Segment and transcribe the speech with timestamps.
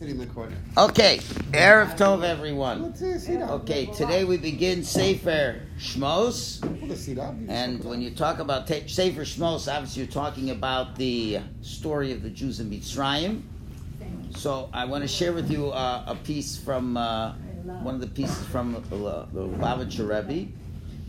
[0.00, 0.56] Sitting in the corner.
[0.78, 1.18] Okay,
[1.52, 2.84] Erev Tov, everyone.
[2.84, 3.50] Let's sit up.
[3.50, 7.34] Okay, today we begin Sefer Shmos, Put a seat up.
[7.48, 12.30] and when you talk about Sefer Shmos, obviously you're talking about the story of the
[12.30, 13.42] Jews in Mitzrayim.
[14.30, 17.34] So I want to share with you uh, a piece from uh,
[17.82, 20.50] one of the pieces from uh, the Lubavitcher Rebbe,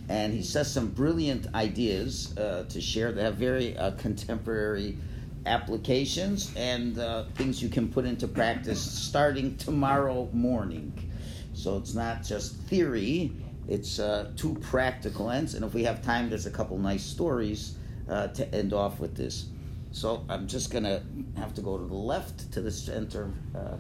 [0.10, 4.98] and he says some brilliant ideas uh, to share that have very uh, contemporary
[5.46, 11.12] applications and uh, things you can put into practice starting tomorrow morning.
[11.54, 13.34] So it's not just theory;
[13.68, 15.56] it's uh, two practical ends.
[15.56, 17.78] And if we have time, there's a couple nice stories
[18.10, 19.48] uh, to end off with this.
[19.92, 21.04] So I'm just gonna
[21.36, 23.32] have to go to the left to the center.
[23.56, 23.76] Uh,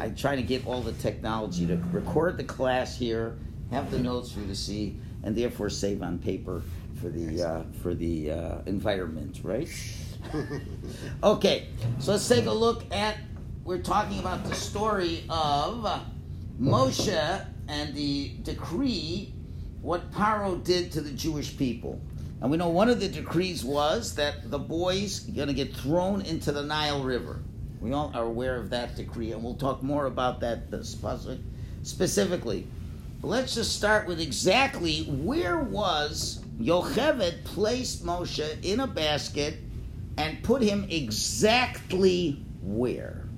[0.00, 3.38] I'm trying to get all the technology to record the class here,
[3.70, 6.62] have the notes for you to see, and therefore save on paper
[7.00, 9.68] for the uh, for the uh, environment, right?
[11.22, 11.68] okay,
[11.98, 13.16] so let's take a look at.
[13.64, 16.02] We're talking about the story of
[16.60, 19.34] Moshe and the decree,
[19.82, 22.00] what Paro did to the Jewish people.
[22.40, 25.74] And we know one of the decrees was that the boys are going to get
[25.74, 27.42] thrown into the Nile River.
[27.80, 30.62] We all are aware of that decree, and we'll talk more about that
[31.82, 32.66] specifically.
[33.20, 39.58] But let's just start with exactly where was Yocheved placed Moshe in a basket
[40.18, 43.28] and put him exactly where?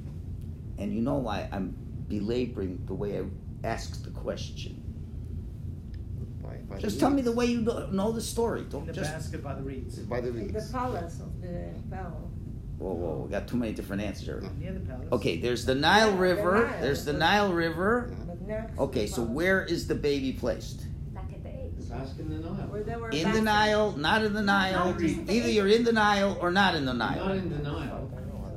[0.78, 1.76] And you know why I'm
[2.08, 3.24] belaboring the way I
[3.64, 4.82] asked the question.
[6.42, 8.64] By, by Just the tell me the way you know know the story.
[8.68, 9.12] Don't The just.
[9.12, 9.98] basket by the reeds.
[9.98, 10.66] By the reeds.
[10.66, 12.30] The palace of the Pharaoh.
[12.78, 14.42] Whoa, whoa, we got too many different answers.
[14.42, 14.52] here.
[14.58, 15.08] Near the palace.
[15.12, 16.66] Okay, there's the Nile Yeah, the River.
[16.66, 16.80] Nile.
[16.80, 18.10] There's the Nile River.
[18.26, 20.86] But next to Okay, so where is the baby placed?
[22.00, 22.34] Back at the eggs.
[22.34, 22.68] The basket in the Nile.
[22.68, 23.44] Where there were In the baskets.
[23.44, 24.96] Nile, not in the Nile.
[25.02, 28.10] Either you're in the Nile or not in the Not in the Nile.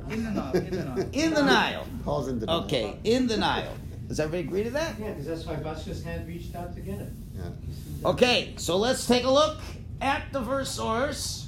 [0.10, 0.54] In the Nile.
[0.56, 1.10] In the Nile.
[1.14, 1.88] In the Nile.
[2.04, 3.74] Paul's in the Okay, in the Nile.
[4.08, 5.00] Does everybody agree to that?
[5.00, 7.10] Yeah, because that's why Vasquez hand reached out to get it.
[7.36, 8.10] Yeah.
[8.10, 9.60] Okay, so let's take a look
[10.02, 11.48] at the verse source.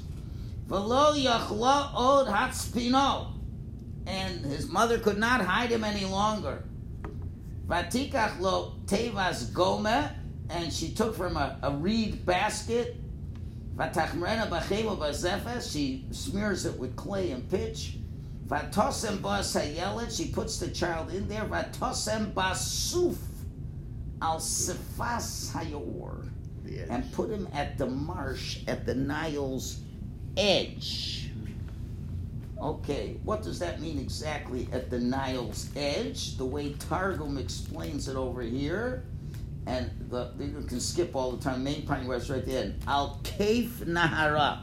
[0.67, 3.33] V'lo yachla od hatspino.
[4.07, 6.63] And his mother could not hide him any longer.
[7.67, 10.11] Vatikach lo tevas gome.
[10.49, 12.95] And she took from a, a reed basket.
[13.75, 15.71] Vatachmrena b'chema b'zefes.
[15.71, 17.97] She smears it with clay and pitch.
[18.47, 20.15] Vatosem bas hayelet.
[20.15, 21.45] She puts the child in there.
[21.45, 23.17] Vatosem basuf
[24.21, 26.29] al sifas hayor
[26.89, 29.79] and put him at the marsh at the Nile's
[30.37, 31.29] edge.
[32.61, 36.37] Okay, what does that mean exactly at the Nile's edge?
[36.37, 39.03] The way Targum explains it over here,
[39.67, 41.63] and the you can skip all the time.
[41.63, 42.73] Main part where it's right there.
[42.87, 44.59] Al Kaif Nahara.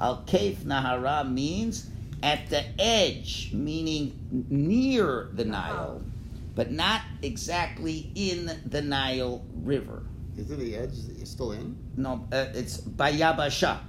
[0.00, 1.90] Al Kaif Nahara means
[2.22, 6.02] at the edge, meaning near the Nile,
[6.54, 10.02] but not exactly in the Nile River.
[10.36, 10.92] Is it the edge?
[10.92, 11.76] Is it still in?
[11.96, 13.80] No, uh, it's Bayabasha,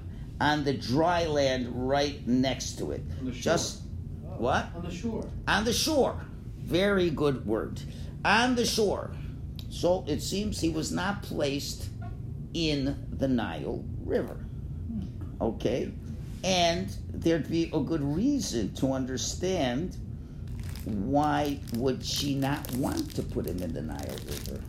[0.42, 3.02] on the dry land right next to it.
[3.20, 3.42] On the shore.
[3.42, 3.82] Just
[4.38, 4.68] what?
[4.76, 5.28] On the shore.
[5.48, 6.20] On the shore.
[6.58, 7.82] Very good word.
[8.24, 9.12] On the shore.
[9.80, 11.88] So it seems he was not placed
[12.54, 14.36] in the Nile River.
[15.40, 15.94] Okay?
[16.44, 19.96] And there'd be a good reason to understand
[20.84, 24.60] why would she not want to put him in the Nile River?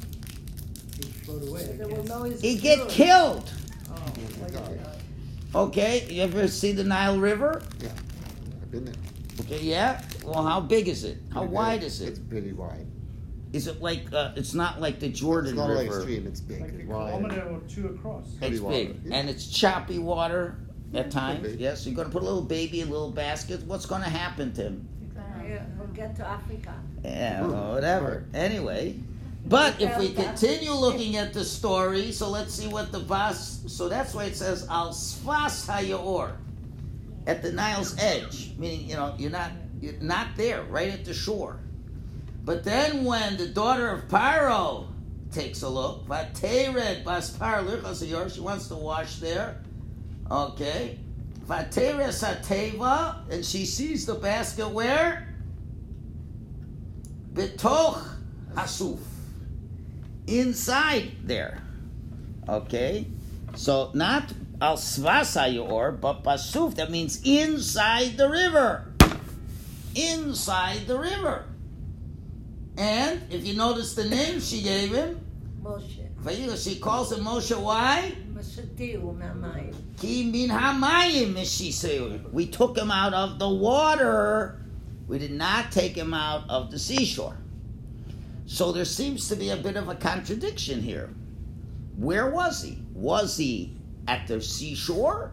[0.98, 1.62] He float away.
[1.64, 2.08] I There were guess.
[2.08, 3.50] no He'd get killed.
[3.90, 4.12] Oh.
[5.52, 7.62] Oh, Okay, you ever see the Nile River?
[7.80, 7.88] Yeah.
[8.62, 8.94] I've been there.
[9.40, 10.02] Okay, yeah.
[10.24, 11.18] Well, how big is it?
[11.32, 11.86] How Pretty wide big.
[11.88, 12.08] is it?
[12.10, 12.86] It's pretty wide.
[13.52, 14.12] Is it like?
[14.12, 15.96] Uh, it's not like the Jordan It's not like River.
[15.98, 16.26] extreme.
[16.26, 16.60] It's big.
[16.60, 17.10] Like a It's wide.
[17.10, 18.24] kilometer or two across.
[18.40, 19.16] Heavy It's water, big yeah.
[19.16, 20.56] and it's choppy water
[20.94, 21.46] at times.
[21.46, 21.58] be.
[21.58, 23.62] Yes, you're gonna put a little baby in a little basket.
[23.66, 24.88] What's gonna happen to him?
[25.48, 26.74] Yeah, we'll get to Africa.
[27.04, 28.24] Yeah, well, whatever.
[28.34, 28.94] Anyway,
[29.46, 33.64] but if we continue looking at the story, so let's see what the Vas.
[33.66, 36.36] So that's why it says Al Sfas Hayor,
[37.26, 39.50] at the Nile's edge, meaning you know you're not
[39.80, 41.58] you're not there, right at the shore.
[42.44, 44.86] But then when the daughter of Paro
[45.30, 49.62] takes a look, Vatered Bas Par Lichas Hayor, she wants to wash there.
[50.30, 50.98] Okay.
[51.46, 55.34] Vateres Hateva, and she sees the basket where?
[57.32, 58.06] Betoch
[58.54, 58.98] Hasuf.
[60.26, 61.62] Inside there.
[62.48, 63.06] Okay?
[63.56, 68.92] So not al svasayor, but basuf, that means inside the river.
[69.94, 71.44] Inside the river.
[72.80, 75.20] And if you notice the name she gave him,
[75.62, 76.64] Moshe.
[76.64, 77.54] She calls him Moshe.
[77.54, 78.14] Why?
[82.32, 84.62] We took him out of the water.
[85.08, 87.36] We did not take him out of the seashore.
[88.46, 91.10] So there seems to be a bit of a contradiction here.
[91.98, 92.78] Where was he?
[92.94, 93.76] Was he
[94.08, 95.32] at the seashore,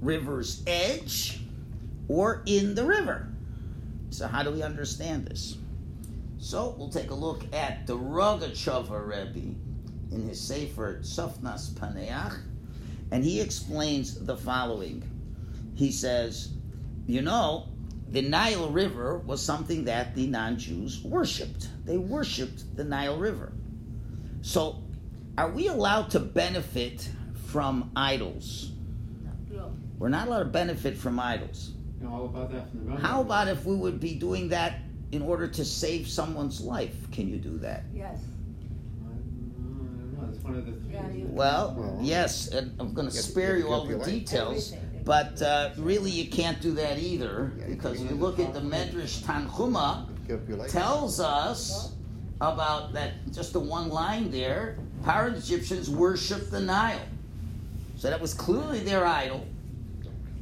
[0.00, 1.40] river's edge,
[2.06, 3.26] or in the river?
[4.10, 5.56] So, how do we understand this?
[6.42, 9.54] So we'll take a look at the Rogachover Rebbe
[10.10, 12.36] in his Sefer Sofnas Paneach,
[13.12, 15.04] and he explains the following.
[15.76, 16.48] He says,
[17.06, 17.68] you know,
[18.08, 21.68] the Nile River was something that the non-Jews worshipped.
[21.84, 23.52] They worshipped the Nile River.
[24.40, 24.82] So,
[25.38, 27.08] are we allowed to benefit
[27.46, 28.72] from idols?
[29.48, 29.72] No.
[29.96, 31.70] We're not allowed to benefit from idols.
[32.00, 34.80] You know all about that from the How about if we would be doing that
[35.12, 36.94] in order to save someone's life?
[37.12, 37.84] Can you do that?
[37.94, 38.18] Yes.
[39.04, 40.94] I don't know, It's one of the three.
[40.94, 43.70] Yeah, you- Well, Well, yes, and I'm going to you have to- spare you you
[43.72, 44.26] all the give up your life.
[44.26, 44.72] details,
[45.04, 48.08] but uh, really you can't do that either because can.
[48.08, 50.70] you look at the Medrash Tanchuma Give up your life.
[50.70, 51.92] tells us
[52.40, 54.76] about that just the one line there.
[55.04, 57.00] Pirate Egyptians worship the Nile,
[57.96, 59.44] so that was clearly their idol.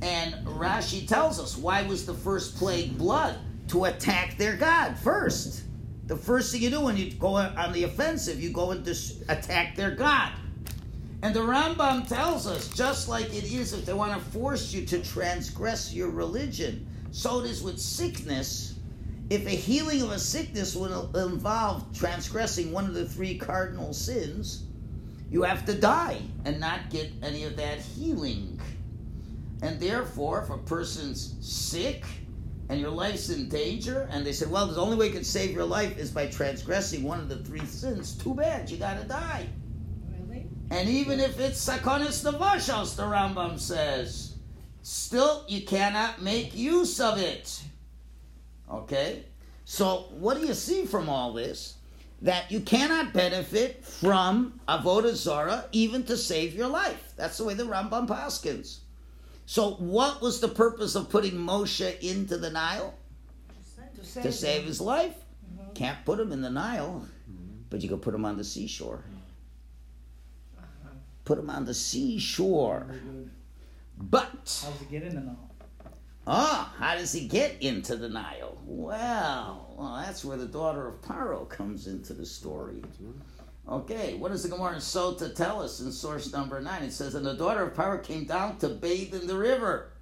[0.02, 3.36] And Rashi tells us why was the first plague blood
[3.70, 5.62] to attack their god first.
[6.06, 9.22] The first thing you do when you go on the offensive, you go and dis-
[9.28, 10.32] attack their god.
[11.22, 14.84] And the Rambam tells us, just like it is if they want to force you
[14.86, 18.74] to transgress your religion, so it is with sickness.
[19.28, 24.64] If a healing of a sickness will involve transgressing one of the three cardinal sins,
[25.30, 28.60] you have to die and not get any of that healing.
[29.62, 32.04] And therefore, if a person's sick
[32.70, 35.50] and your life's in danger, and they said, well, the only way you can save
[35.50, 39.48] your life is by transgressing one of the three sins, too bad, you gotta die.
[40.20, 40.46] Really?
[40.70, 44.36] And even if it's sakonis navashos, the Rambam says,
[44.82, 47.60] still you cannot make use of it.
[48.70, 49.24] Okay?
[49.64, 51.74] So what do you see from all this?
[52.22, 57.14] That you cannot benefit from avodah zara even to save your life.
[57.16, 58.78] That's the way the Rambam paskins.
[59.50, 62.94] So what was the purpose of putting Moshe into the Nile?
[63.96, 65.16] To save, To save his life?
[65.74, 67.04] Can't put him in the Nile,
[67.68, 69.02] but you can put him on the seashore.
[71.24, 72.86] Put him on the seashore.
[72.86, 73.30] Very good.
[73.98, 74.30] But
[74.64, 75.50] How's it get in the Nile?
[76.28, 78.56] Ah, how does he get into the Nile?
[78.64, 82.84] Well, well, that's where the daughter of Paro comes into the story.
[83.68, 86.82] Okay, what does the Gemara in Sota tell us in source number nine?
[86.82, 89.92] It says, and the daughter of Paro came down to bathe in the river.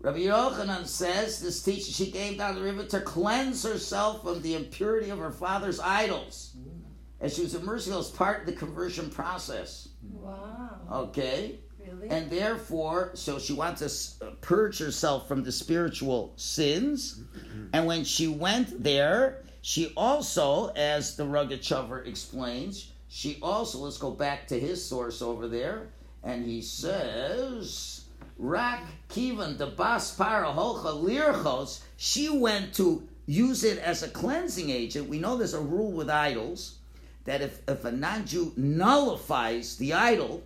[0.00, 4.54] Rabbi Yochanan says this teacher she came down the river to cleanse herself from the
[4.54, 6.56] impurity of her father's idols.
[6.58, 6.82] Mm.
[7.20, 9.88] And she was immersed as part of the conversion process.
[10.12, 10.78] Wow.
[10.92, 11.60] Okay?
[11.78, 12.08] Really?
[12.10, 17.20] And therefore, so she wants to uh, purge herself from the spiritual sins.
[17.20, 17.66] Mm-hmm.
[17.72, 24.10] And when she went there, she also, as the Rogachover explains, she also, let's go
[24.10, 25.88] back to his source over there,
[26.22, 28.04] and he says,
[28.36, 35.08] Rak Kivan the Bas Parahocha Lirchos, she went to use it as a cleansing agent.
[35.08, 36.80] We know there's a rule with idols
[37.24, 40.42] that if, if a non Jew nullifies the idol,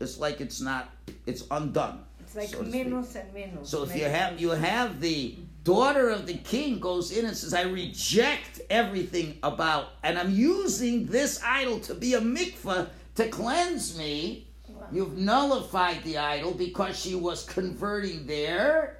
[0.00, 0.88] it's like it's not,
[1.26, 2.00] it's undone.
[2.20, 3.68] it's like so and minus.
[3.68, 7.54] So if you have you have the daughter of the king goes in and says,
[7.54, 13.96] I reject everything about and I'm using this idol to be a mikvah to cleanse
[13.98, 14.46] me.
[14.92, 18.98] You've nullified the idol because she was converting there.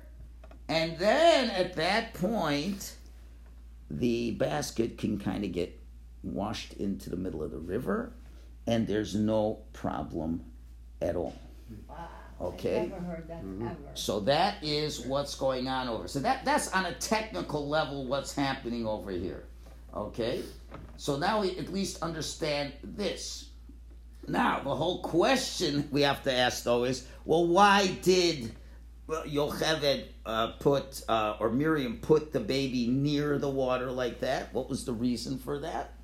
[0.68, 2.94] And then at that point,
[3.90, 5.78] the basket can kind of get
[6.22, 8.12] washed into the middle of the river
[8.66, 10.44] and there's no problem
[11.00, 11.34] at all.
[11.88, 12.08] Wow.
[12.40, 12.78] Okay.
[12.78, 13.76] I never heard that ever.
[13.94, 16.06] So that is what's going on over.
[16.06, 19.44] So that that's on a technical level what's happening over here.
[19.94, 20.42] Okay?
[20.96, 23.50] So now we at least understand this.
[24.28, 28.52] Now, the whole question we have to ask though is, well, why did
[29.08, 34.52] Yocheved uh, put uh, or Miriam put the baby near the water like that?
[34.52, 35.94] What was the reason for that?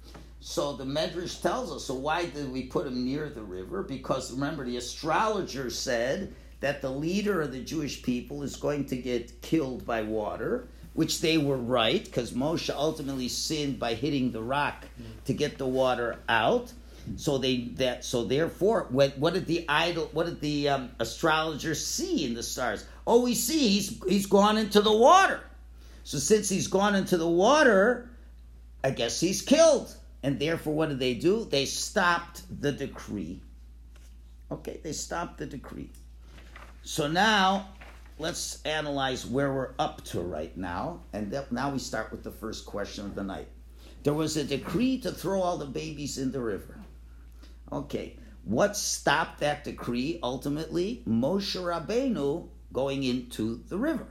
[0.46, 1.86] So the Medrash tells us.
[1.86, 3.82] So why did we put him near the river?
[3.82, 8.96] Because remember, the astrologer said that the leader of the Jewish people is going to
[8.96, 14.42] get killed by water, which they were right, because Moshe ultimately sinned by hitting the
[14.42, 14.84] rock
[15.24, 16.70] to get the water out.
[17.16, 20.10] So they that so therefore, what, what did the idol?
[20.12, 22.84] What did the um, astrologer see in the stars?
[23.06, 25.40] Oh, we see he's he's gone into the water.
[26.02, 28.10] So since he's gone into the water,
[28.84, 29.96] I guess he's killed.
[30.24, 31.44] And therefore, what did they do?
[31.44, 33.42] They stopped the decree.
[34.50, 35.90] Okay, they stopped the decree.
[36.82, 37.68] So now,
[38.18, 41.02] let's analyze where we're up to right now.
[41.12, 43.48] And now we start with the first question of the night.
[44.02, 46.80] There was a decree to throw all the babies in the river.
[47.70, 51.02] Okay, what stopped that decree ultimately?
[51.06, 54.06] Moshe Rabbeinu going into the river.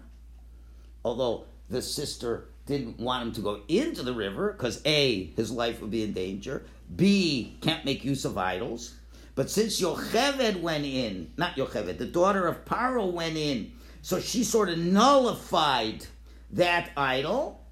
[1.03, 5.81] Although the sister didn't want him to go into the river because A, his life
[5.81, 6.65] would be in danger,
[6.95, 8.95] B, can't make use of idols.
[9.35, 14.43] But since Yocheved went in, not Yocheved, the daughter of Paro went in, so she
[14.43, 16.05] sort of nullified
[16.51, 17.65] that idol,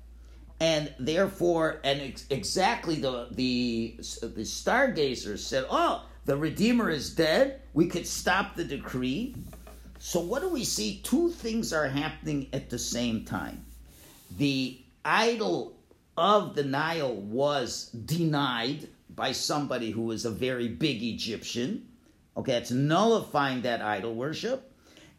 [0.60, 7.62] and therefore, and ex- exactly the the the stargazers said, "Oh, the Redeemer is dead.
[7.74, 9.36] We could stop the decree."
[10.00, 11.00] So what do we see?
[11.04, 13.66] Two things are happening at the same time.
[14.38, 15.78] The idol
[16.18, 21.88] of the Nile was denied by somebody who was a very big Egyptian.
[22.38, 24.72] Okay, it's nullifying that idol worship.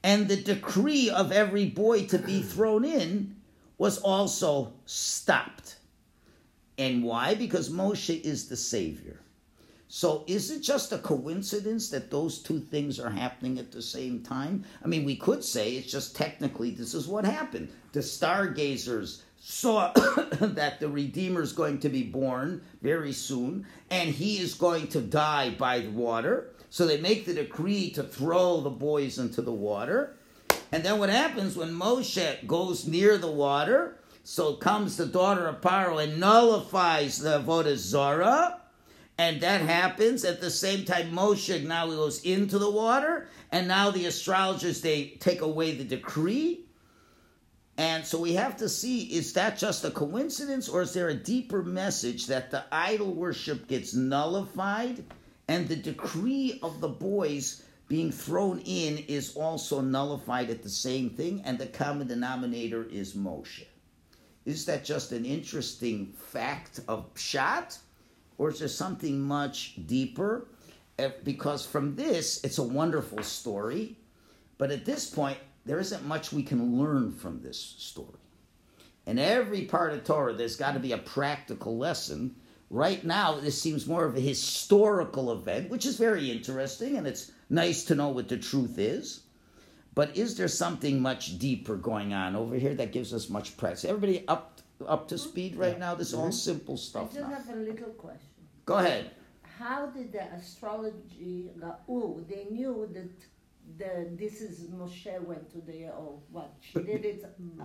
[0.02, 3.36] And the decree of every boy to be thrown in
[3.78, 5.76] was also stopped.
[6.78, 7.34] And why?
[7.34, 9.20] Because Moshe is the Savior.
[9.88, 14.22] So is it just a coincidence that those two things are happening at the same
[14.22, 14.64] time?
[14.82, 17.68] I mean, we could say it's just technically this is what happened.
[17.92, 19.92] The stargazers saw
[20.40, 25.00] that the Redeemer is going to be born very soon, and he is going to
[25.00, 26.52] die by the water.
[26.70, 30.16] So they make the decree to throw the boys into the water.
[30.70, 33.98] And then what happens when Moshe goes near the water?
[34.22, 38.60] So comes the daughter of Paro and nullifies the Avodah Zorah.
[39.18, 43.90] And that happens at the same time Moshe now goes into the water, and now
[43.90, 46.64] the astrologers they take away the decree.
[47.82, 51.14] And so we have to see is that just a coincidence or is there a
[51.14, 55.02] deeper message that the idol worship gets nullified
[55.48, 61.10] and the decree of the boys being thrown in is also nullified at the same
[61.10, 63.64] thing and the common denominator is Moshe?
[64.44, 67.78] Is that just an interesting fact of Pshat
[68.38, 70.46] or is there something much deeper?
[71.00, 73.96] Eh, Because from this, it's a wonderful story,
[74.56, 78.18] but at this point, there isn't much we can learn from this story.
[79.06, 82.36] In every part of Torah, there's got to be a practical lesson.
[82.70, 87.32] Right now, this seems more of a historical event, which is very interesting, and it's
[87.50, 89.22] nice to know what the truth is.
[89.94, 93.84] But is there something much deeper going on over here that gives us much practice?
[93.84, 94.52] Everybody up
[94.88, 95.94] up to speed right now?
[95.94, 96.32] This is all mm-hmm.
[96.32, 97.10] simple stuff.
[97.12, 97.36] I just now.
[97.36, 98.28] have a little question.
[98.64, 99.10] Go ahead.
[99.58, 103.10] How did the astrology, Ra'u, they knew that
[103.78, 106.52] the, this is Moshe went to the, or what?
[106.60, 107.24] She did it.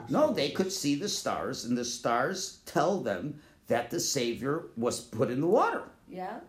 [0.10, 5.02] No, they could see the stars, and the stars tell them that the Savior was
[5.02, 5.84] put in the water.
[6.10, 6.40] Yeah?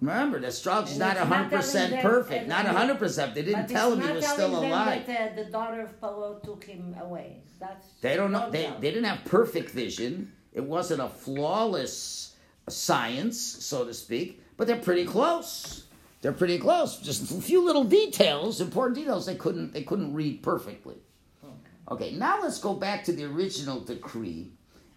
[0.00, 3.34] Remember, the astrology is not 100% telling perfect, not 100%.
[3.34, 5.06] They didn't tell him he was still alive.
[5.06, 7.42] That, uh, the daughter of Paro took him away.
[7.60, 8.50] That's They don't know.
[8.50, 10.32] They, they didn't have perfect vision.
[10.52, 12.34] It wasn't a flawless
[12.68, 15.81] science, so to speak, but they're pretty close.
[16.22, 16.98] They're pretty close.
[16.98, 19.26] Just a few little details, important details.
[19.26, 19.72] They couldn't.
[19.74, 20.96] They couldn't read perfectly.
[21.90, 24.52] Okay, now let's go back to the original decree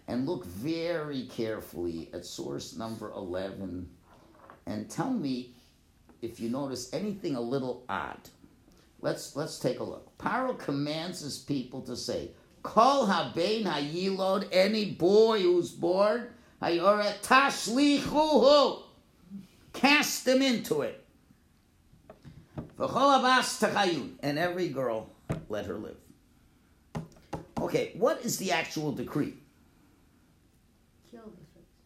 [0.08, 3.90] and look very carefully at source number eleven,
[4.68, 5.56] and tell me
[6.22, 8.30] if you notice anything a little odd.
[9.02, 10.16] Let's let's take a look.
[10.20, 16.28] Paro commands his people to say, "Kol habein hayilod," any boy who's born,
[16.62, 18.84] hayora tashlichuhu,
[19.74, 21.05] cast them into it.
[22.78, 25.10] V'chol abas tachayun, and every girl
[25.50, 25.98] let her live.
[27.62, 29.34] Okay, what is the actual decree?
[31.10, 31.34] Kill them.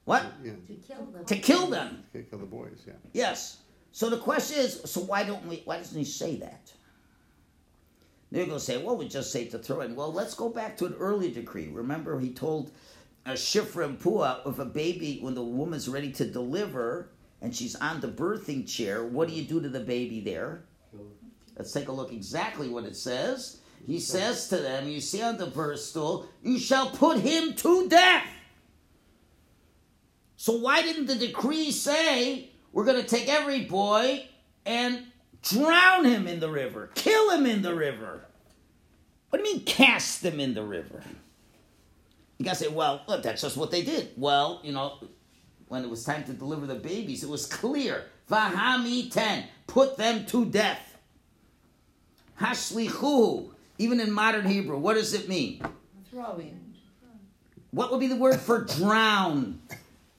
[0.06, 0.26] What?
[0.44, 1.26] Yeah, To kill them.
[1.26, 2.04] To kill them.
[2.16, 2.94] okay, kill the boys, yeah.
[3.14, 3.58] Yes.
[3.92, 5.62] So the question is, so why don't we?
[5.66, 6.74] Why doesn't he say that?
[8.32, 9.96] They're going to say, well, we just say to throw in.
[9.96, 11.68] Well, let's go back to an earlier decree.
[11.68, 12.72] Remember, he told
[13.26, 17.10] a Shifra and Pua, if a baby, when the woman's ready to deliver
[17.42, 20.64] and she's on the birthing chair, what do you do to the baby there?
[21.60, 23.60] Let's take a look exactly what it says.
[23.86, 27.90] He says to them, you see on the verse stool, you shall put him to
[27.90, 28.28] death.
[30.38, 34.26] So why didn't the decree say we're going to take every boy
[34.66, 35.04] and
[35.44, 38.26] drown him in the river, kill him in the river?
[39.30, 41.04] What do you mean cast them in the river?
[42.38, 44.12] You gotta say, well, look, that's just what they did.
[44.16, 45.04] Well, you know,
[45.68, 48.06] when it was time to deliver the babies, it was clear.
[48.32, 50.89] Vahami ten, put them to death.
[52.40, 55.62] Hashlichu, even in modern Hebrew, what does it mean?
[56.10, 56.60] Throwing.
[57.72, 59.62] What would be the word for drown?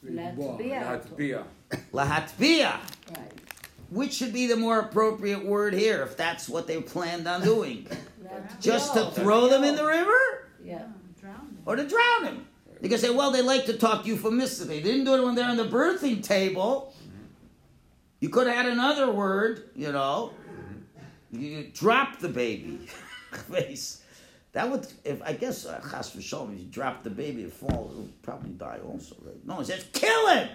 [0.03, 0.37] Let's
[1.93, 2.73] Lahatbia.
[3.17, 3.33] Right.
[3.91, 7.87] Which should be the more appropriate word here if that's what they planned on doing?
[8.23, 9.11] That- Just to No.
[9.11, 10.49] throw them in the river?
[10.65, 10.85] Yeah.
[11.21, 12.47] Drown or to drown them.
[12.81, 14.81] You can say, well, they like to talk euphemistically.
[14.81, 16.95] They didn't do it when they're on the birthing table.
[18.21, 20.33] You could have had another word, you know.
[21.33, 22.79] You drop the baby.
[23.51, 24.03] Face.
[24.53, 27.93] That would, if I guess, uh, chas v'sholom, if you drop the baby, it falls,
[27.93, 29.15] it'll probably die also.
[29.25, 29.47] Right?
[29.47, 30.49] No, it says kill him.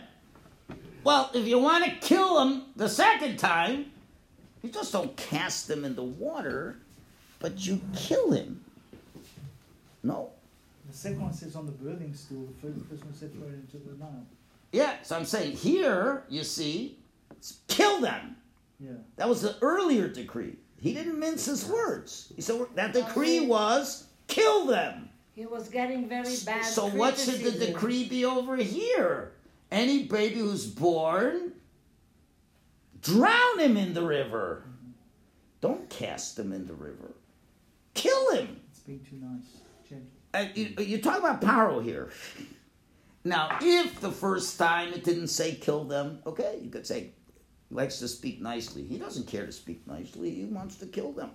[1.06, 3.92] Well, if you want to kill him the second time,
[4.64, 6.78] you just don't cast him in the water,
[7.40, 8.62] but you kill him.
[10.04, 10.32] No,
[10.90, 12.48] The second one says on the birthing stool.
[12.62, 14.26] The first, first one said throw it into the Nile.
[14.72, 16.98] Yeah, so I'm saying here, you see,
[17.32, 18.36] it's kill them.
[18.80, 18.92] Yeah.
[19.16, 20.58] That was the earlier decree.
[20.80, 22.32] He didn't mince his words.
[22.36, 25.10] He said that decree was kill them.
[25.34, 26.66] He was getting very bad.
[26.66, 29.34] So what should the decree be over here?
[29.72, 31.54] Any baby who's born,
[33.02, 34.64] drown him in the river.
[35.62, 37.14] Don't cast him in the river.
[37.94, 38.62] Kill him.
[38.70, 39.44] It's being too nice.
[39.90, 40.08] Gentle.
[40.34, 42.12] Uh, you, you talk about power here.
[43.28, 47.25] Now, if the first time it didn't say kill them, okay, you could say he
[47.72, 48.84] likes to speak nicely.
[48.84, 50.30] He doesn't care to speak nicely.
[50.32, 51.32] He wants to kill them.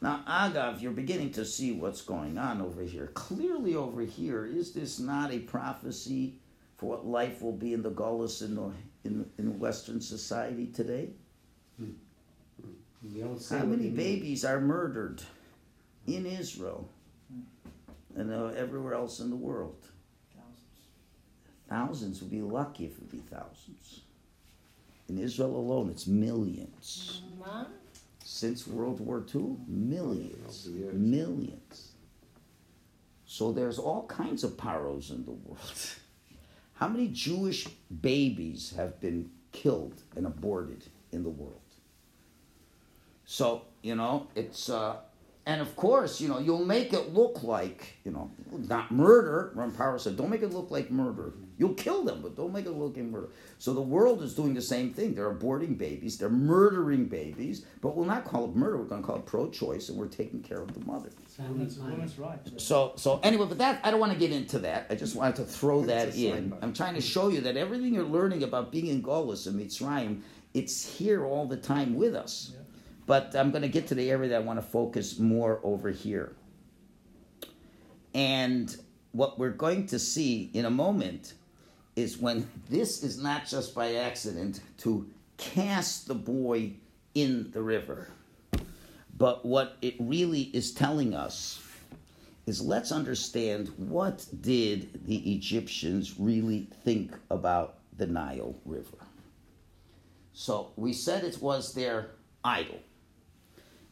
[0.00, 3.08] Now, Agav, you're beginning to see what's going on over here.
[3.14, 6.38] Clearly, over here, is this not a prophecy
[6.76, 8.70] for what life will be in the Gaulis in, the,
[9.04, 11.10] in, in Western society today?
[13.16, 13.96] Don't How many they mean.
[13.96, 15.22] babies are murdered
[16.06, 16.88] in Israel
[18.16, 19.86] and uh, everywhere else in the world?
[20.34, 20.88] Thousands.
[21.68, 24.02] Thousands would be lucky if it would be thousands.
[25.08, 27.22] In Israel alone, it's millions.
[28.24, 30.66] Since World War II, millions.
[30.66, 30.94] Over the years.
[30.94, 31.92] Millions.
[33.24, 35.90] So there's all kinds of paros in the world.
[36.74, 37.66] How many Jewish
[38.00, 41.60] babies have been killed and aborted in the world?
[43.24, 44.96] So, you know, it's, uh,
[45.44, 49.52] and of course, you know, you'll make it look like, you know, not murder.
[49.54, 51.32] Ron Power said, don't make it look like murder.
[51.58, 53.30] You'll kill them, but don't make it look like murder.
[53.58, 55.14] So the world is doing the same thing.
[55.14, 58.78] They're aborting babies, they're murdering babies, but we'll not call it murder.
[58.78, 61.10] We're going to call it pro choice, and we're taking care of the mother.
[61.36, 61.96] Family Women's, planning.
[61.96, 62.38] women's right.
[62.60, 64.86] So, so anyway, but that I don't want to get into that.
[64.88, 66.52] I just wanted to throw that in.
[66.52, 66.58] sidebar.
[66.62, 70.20] I'm trying to show you that everything you're learning about being in Golis and Mitzrayim,
[70.54, 72.52] it's here all the time with us.
[72.52, 72.60] Yeah.
[73.06, 75.90] But I'm going to get to the area that I want to focus more over
[75.90, 76.36] here.
[78.14, 78.74] And
[79.12, 81.34] what we're going to see in a moment
[81.98, 85.04] is when this is not just by accident to
[85.36, 86.72] cast the boy
[87.14, 88.08] in the river,
[89.16, 91.60] but what it really is telling us
[92.46, 98.98] is let's understand what did the Egyptians really think about the Nile River.
[100.32, 102.10] So we said it was their
[102.44, 102.78] idol.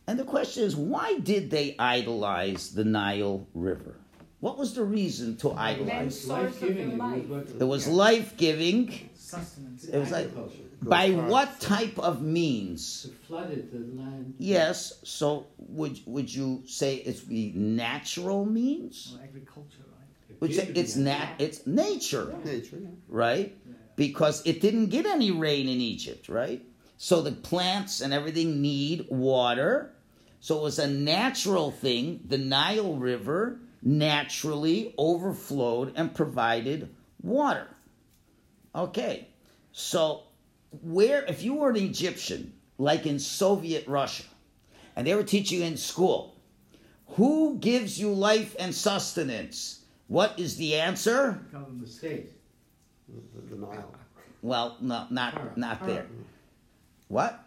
[0.07, 3.97] And the question is, why did they idolize the Nile River?
[4.41, 6.27] What was the reason to idolize?
[6.27, 9.11] Life-giving, it was what- It was life giving.
[9.17, 9.85] Sustenance.
[9.85, 10.31] It was like,
[10.83, 13.07] by Goes what type of means?
[13.07, 14.35] It flooded the land.
[14.39, 19.17] Yes, so would would you say it's the natural means?
[19.19, 20.07] Or agriculture, right?
[20.31, 22.89] It Would you say appeared to it's be nat it's nature, Nature, yeah.
[23.09, 23.57] right?
[23.97, 26.63] Because it didn't get any rain in Egypt, right?
[26.99, 29.93] So the plants and everything need water.
[30.41, 32.21] So it was a natural thing.
[32.29, 37.69] The Nile River naturally overflowed and provided water.
[38.75, 39.29] Okay.
[39.73, 40.23] So
[40.83, 44.25] where if you were an Egyptian, like in Soviet Russia,
[44.95, 46.37] and they were teaching in school,
[47.09, 49.85] who gives you life and sustenance?
[50.09, 51.41] What is the answer?
[51.81, 52.33] The state.
[53.09, 53.95] The, the Nile.
[54.43, 56.07] Well, no, not not there.
[57.09, 57.45] What?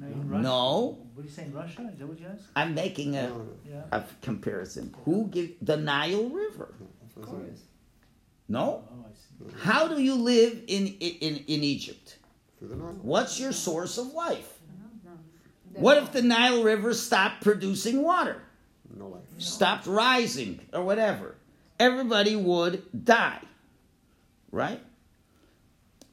[0.00, 0.42] No, Russia.
[0.42, 0.98] No.
[1.14, 1.52] What are you saying?
[1.52, 1.90] Russia?
[1.92, 2.44] Is that what you asked?
[2.54, 3.82] I'm making a, No, no, Yeah.
[3.92, 4.94] a comparison.
[5.04, 6.74] Who give the Nile River?
[7.00, 7.40] that's what
[8.48, 8.84] No.
[8.90, 9.54] Oh, I see.
[9.60, 12.18] How do you live in in in Egypt?
[12.58, 12.98] Through the Nile.
[13.02, 14.58] What's your source of life?
[15.72, 18.42] The- What if the Nile River stopped producing water?
[18.96, 19.22] No life.
[19.38, 21.36] stopped rising or whatever,
[21.78, 23.40] everybody would die.
[24.50, 24.82] Right?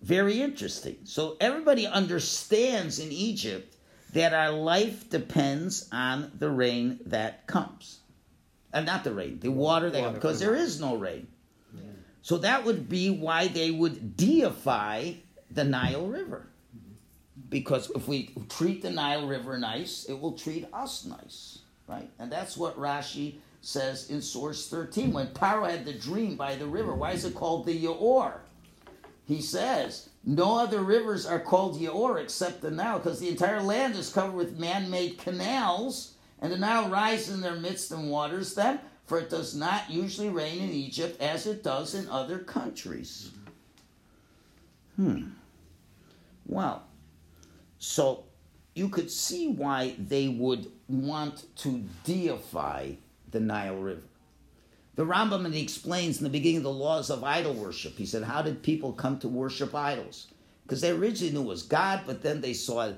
[0.02, 0.98] Very interesting.
[1.06, 3.75] So everybody understands in Egypt
[4.15, 7.99] that our life depends on the rain that comes.
[8.71, 11.28] And not the rain, the water that Water because there is no rain.
[12.21, 15.12] So that would be why they would deify
[15.51, 16.47] the Nile River.
[16.75, 16.93] Mm-hmm.
[17.49, 22.10] Because if we treat the Nile River nice, it will treat us nice, right?
[22.17, 25.12] And that's what Rashi says in source 13.
[25.12, 28.34] When Paro had the dream by the river, why is it called the Yaor?
[29.28, 33.96] He says, No other rivers are called Yaor except the Nile, because the entire land
[33.96, 38.80] is covered with man-made canals, and the Nile rises in their midst and waters them.
[39.06, 43.30] For it does not usually rain in Egypt as it does in other countries.
[44.96, 45.26] Hmm.
[46.48, 46.84] Well,
[47.78, 48.24] so
[48.74, 52.94] you could see why they would want to deify
[53.30, 54.02] the Nile River.
[54.96, 57.98] The Rambam and he explains in the beginning the laws of idol worship.
[57.98, 60.28] He said, How did people come to worship idols?
[60.64, 62.92] Because they originally knew it was God, but then they saw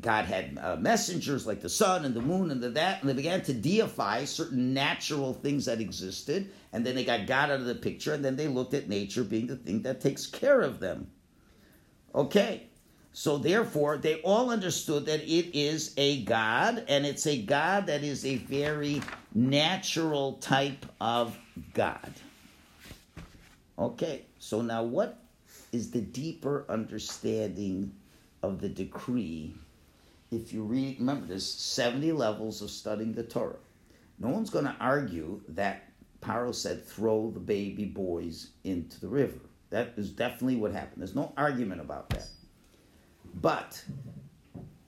[0.00, 3.14] God had uh, messengers like the sun and the moon and the that, and they
[3.14, 7.66] began to deify certain natural things that existed, and then they got God out of
[7.66, 10.80] the picture, and then they looked at nature being the thing that takes care of
[10.80, 11.10] them.
[12.14, 12.68] Okay,
[13.18, 18.04] so therefore, they all understood that it is a God, and it's a God that
[18.04, 19.00] is a very
[19.34, 21.34] natural type of
[21.72, 22.12] God.
[23.78, 25.18] Okay, so now what
[25.72, 27.90] is the deeper understanding
[28.42, 29.54] of the decree?
[30.30, 33.56] If you read, remember, there's 70 levels of studying the Torah.
[34.18, 35.88] No one's going to argue that
[36.20, 39.40] Paro said, throw the baby boys into the river.
[39.70, 41.00] That is definitely what happened.
[41.00, 42.28] There's no argument about that.
[43.36, 43.82] But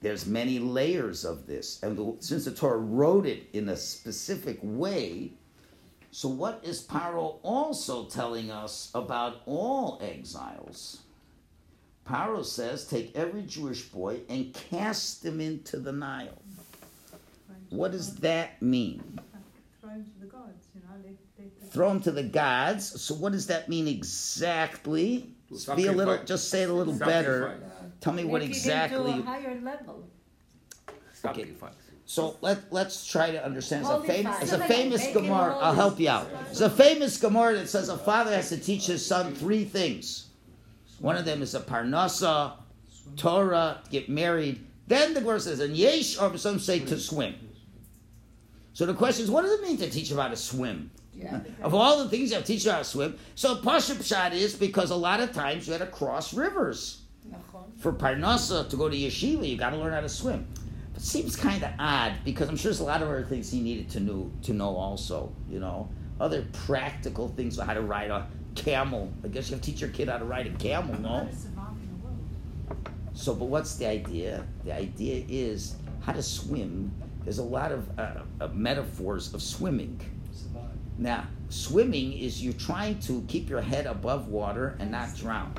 [0.01, 4.59] there's many layers of this, and the, since the Torah wrote it in a specific
[4.63, 5.33] way,
[6.11, 11.03] so what is Paro also telling us about all exiles?
[12.09, 16.41] Paro says, take every Jewish boy and cast them into the Nile.
[17.69, 19.21] What does that mean?
[19.83, 21.03] Throw him to the gods, you know.
[21.03, 23.01] They, they, they Throw them to the gods.
[23.01, 25.35] So what does that mean exactly?
[25.77, 26.19] Be a little.
[26.25, 27.61] Just say it a little better.
[28.01, 28.05] Sacrifice.
[28.05, 29.13] Tell me what Make it exactly.
[29.13, 30.09] into a higher level.
[31.13, 31.75] Sacrifice.
[32.07, 33.83] So let let's try to understand.
[33.83, 34.43] It's a Holy famous, fire.
[34.43, 35.57] it's a famous Gemara.
[35.59, 36.31] I'll help you out.
[36.51, 40.29] It's a famous Gemara that says a father has to teach his son three things.
[41.01, 42.53] One of them is a parnasa,
[43.17, 44.65] Torah, get married.
[44.87, 47.35] Then the Gemara says, and yesh, or some say to swim.
[48.73, 50.91] So the question is, what does it mean to teach him how to swim?
[51.13, 51.41] Yeah.
[51.63, 54.33] Of all the things you have to teach him how to swim, so pashut pshat
[54.33, 56.98] is because a lot of times you had to cross rivers.
[57.79, 57.83] Nachon.
[57.83, 60.47] For Parnasa to go to yeshiva, you got to learn how to swim.
[60.95, 63.61] It seems kind of odd because I'm sure there's a lot of other things he
[63.61, 65.33] needed to know to know also.
[65.49, 65.89] You know,
[66.21, 69.13] other practical things like how to ride a camel.
[69.25, 71.27] I guess you have to teach your kid how to ride a camel, no?
[71.27, 72.91] to survive in the world.
[73.15, 74.45] So, but what's the idea?
[74.65, 76.93] The idea is how to swim.
[77.23, 80.01] There's a lot of uh, uh, metaphors of swimming.
[81.01, 85.55] Now, swimming is you're trying to keep your head above water and not drown.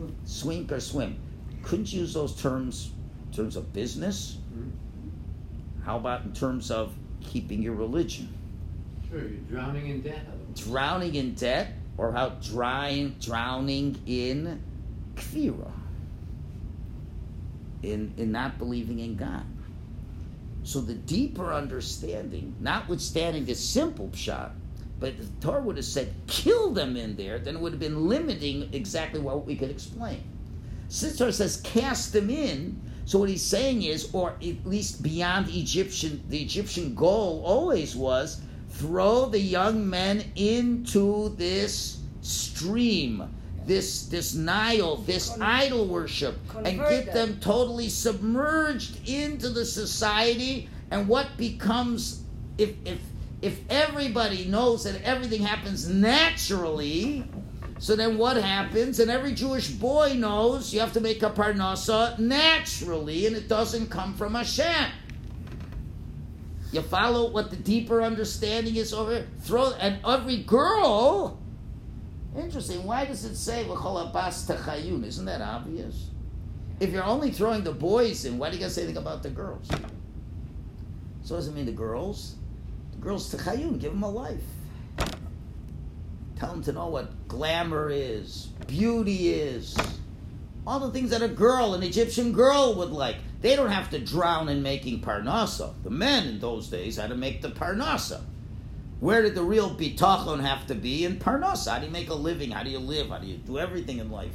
[0.00, 0.28] Against the current.
[0.28, 1.18] Swing or swim.
[1.62, 2.92] Couldn't you use those terms
[3.26, 4.38] in terms of business?
[4.52, 5.84] Mm-hmm.
[5.84, 8.32] How about in terms of keeping your religion?
[9.08, 10.54] Sure, you're drowning in debt.
[10.54, 14.62] Drowning in debt, or how drying, drowning in
[15.14, 15.70] kfira,
[17.82, 19.44] in in not believing in God.
[20.62, 24.52] So the deeper understanding, notwithstanding the simple shot,
[25.00, 27.80] but if the Torah would have said kill them in there, then it would have
[27.80, 30.22] been limiting exactly what we could explain.
[30.88, 35.48] Since Torah says cast them in, so what he's saying is, or at least beyond
[35.48, 43.28] Egyptian, the Egyptian goal always was throw the young men into this stream,
[43.66, 47.30] this this Nile, this idol worship, and get them.
[47.30, 50.68] them totally submerged into the society.
[50.90, 52.22] And what becomes
[52.58, 52.98] if if
[53.42, 57.24] if everybody knows that everything happens naturally,
[57.78, 59.00] so then what happens?
[59.00, 63.88] And every Jewish boy knows you have to make a parnasa naturally, and it doesn't
[63.88, 64.92] come from Hashem.
[66.72, 69.26] You follow what the deeper understanding is over?
[69.40, 71.40] Throw and every girl.
[72.36, 72.84] Interesting.
[72.84, 75.04] Why does it say "V'chol abbas techayun"?
[75.04, 76.10] Isn't that obvious?
[76.78, 79.30] If you're only throwing the boys in, why do you guys say anything about the
[79.30, 79.68] girls?
[81.22, 82.36] So does it mean the girls?
[82.92, 84.42] The girls techayun, give them a life.
[86.36, 89.76] Tell them to know what glamour is, beauty is,
[90.66, 93.16] all the things that a girl, an Egyptian girl, would like.
[93.40, 95.74] They don't have to drown in making parnasa.
[95.82, 98.22] The men in those days had to make the parnasa.
[99.00, 101.06] Where did the real bitachon have to be?
[101.06, 101.72] In parnasa.
[101.72, 102.50] How do you make a living?
[102.50, 103.08] How do you live?
[103.08, 104.32] How do you do everything in life?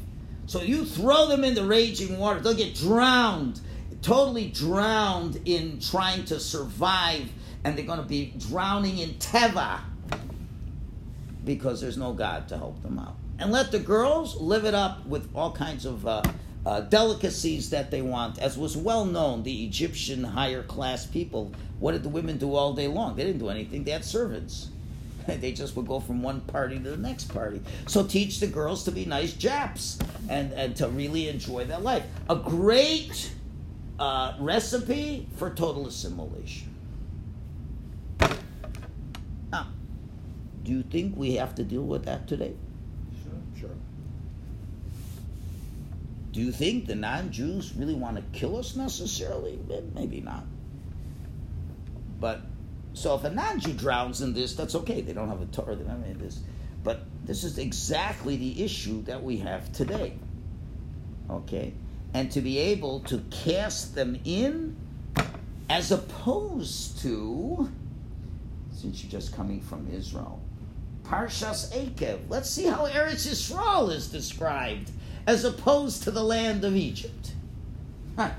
[0.48, 3.62] So you throw them in the raging water, they'll get drowned,
[4.02, 7.32] totally drowned in trying to survive,
[7.66, 9.80] and they're going to be drowning in teva
[11.44, 13.16] because there's no God to help them out.
[13.40, 16.22] And let the girls live it up with all kinds of uh,
[16.66, 18.38] uh, delicacies that they want.
[18.38, 22.74] As was well known, the Egyptian higher class people, what did the women do all
[22.74, 23.16] day long?
[23.16, 24.70] They didn't do anything, they had servants.
[25.28, 27.62] they just would go from one party to the next party.
[27.88, 29.98] So teach the girls to be nice Japs
[30.30, 32.04] and, and to really enjoy their life.
[32.30, 33.32] A great
[33.98, 36.75] uh, recipe for total assimilation.
[40.66, 42.54] Do you think we have to deal with that today?
[43.24, 43.62] Sure.
[43.62, 43.76] Sure.
[46.32, 49.60] Do you think the non-Jews really want to kill us necessarily?
[49.94, 50.44] Maybe not.
[52.20, 52.42] But
[52.94, 55.02] so if a non-Jew drowns in this, that's okay.
[55.02, 55.76] They don't have a Torah.
[55.76, 56.42] They don't have any of this.
[56.84, 60.18] But this is exactly the issue that we have today.
[61.30, 61.74] Okay,
[62.14, 64.76] and to be able to cast them in,
[65.70, 67.70] as opposed to,
[68.72, 70.40] since you're just coming from Israel,
[71.08, 72.20] Parshas Eikev.
[72.30, 74.92] Let's see how Eretz Yisrael is described
[75.28, 77.34] as opposed to the land of Egypt.
[78.16, 78.32] Huh.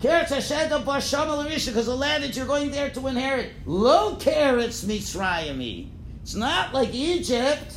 [0.00, 5.88] Because the land that you're going there to inherit, lo Keretz Mitzrayim.
[6.22, 7.76] It's not like Egypt.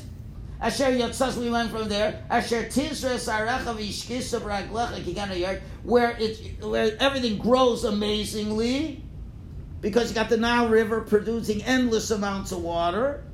[0.62, 2.24] Asher Yotzas, we went from there.
[2.30, 9.04] Asher Tizra Sarecha Vishkisa Braglecha Kigana Yard, where it where everything grows amazingly,
[9.82, 13.26] because you got the Nile River producing endless amounts of water.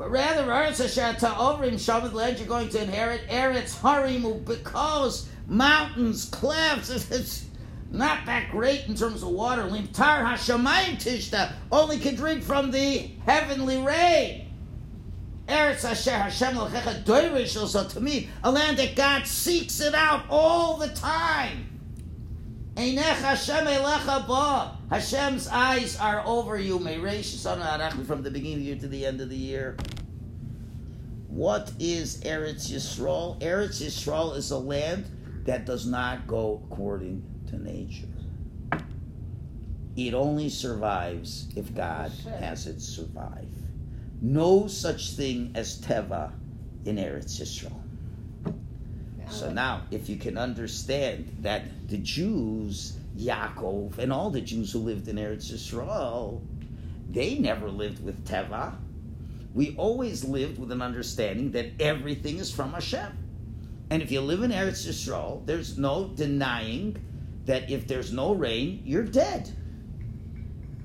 [0.00, 6.24] But rather, Eretz Asher Ta'ovrim Shavit land you're going to inherit Eretz Harimu because mountains,
[6.30, 7.44] clefts, it's
[7.90, 9.64] not that great in terms of water.
[9.64, 14.50] Limtar Hashamayim Tishta only can drink from the heavenly rain.
[15.46, 20.24] Eretz Asher Hashem Lechecha Doirish also to me, a land that God seeks it out
[20.30, 21.78] all the time.
[24.88, 26.78] Hashem's eyes are over you.
[26.78, 29.76] From the beginning of the year to the end of the year.
[31.28, 33.38] What is Eretz Yisrael?
[33.42, 35.04] Eretz Yisrael is a land
[35.44, 38.08] that does not go according to nature.
[39.96, 43.48] It only survives if God has it survive.
[44.22, 46.32] No such thing as Teva
[46.86, 47.89] in Eretz Yisrael.
[49.30, 54.80] So now, if you can understand that the Jews, Yaakov, and all the Jews who
[54.80, 56.40] lived in Eretz Yisrael,
[57.10, 58.74] they never lived with Teva.
[59.54, 63.12] We always lived with an understanding that everything is from Hashem.
[63.90, 66.96] And if you live in Eretz Yisrael, there's no denying
[67.46, 69.50] that if there's no rain, you're dead.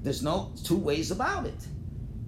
[0.02, 1.68] There's no two ways about it.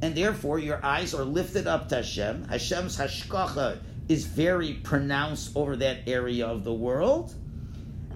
[0.02, 2.46] And therefore, your eyes are lifted up to Hashem.
[2.46, 7.34] Hashem's hashkacha is very pronounced over that area of the world.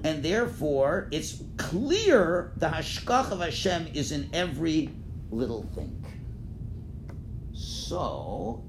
[0.04, 4.90] And therefore, it's clear the hashkach of Hashem is in every
[5.30, 6.04] little thing.
[7.54, 8.64] So,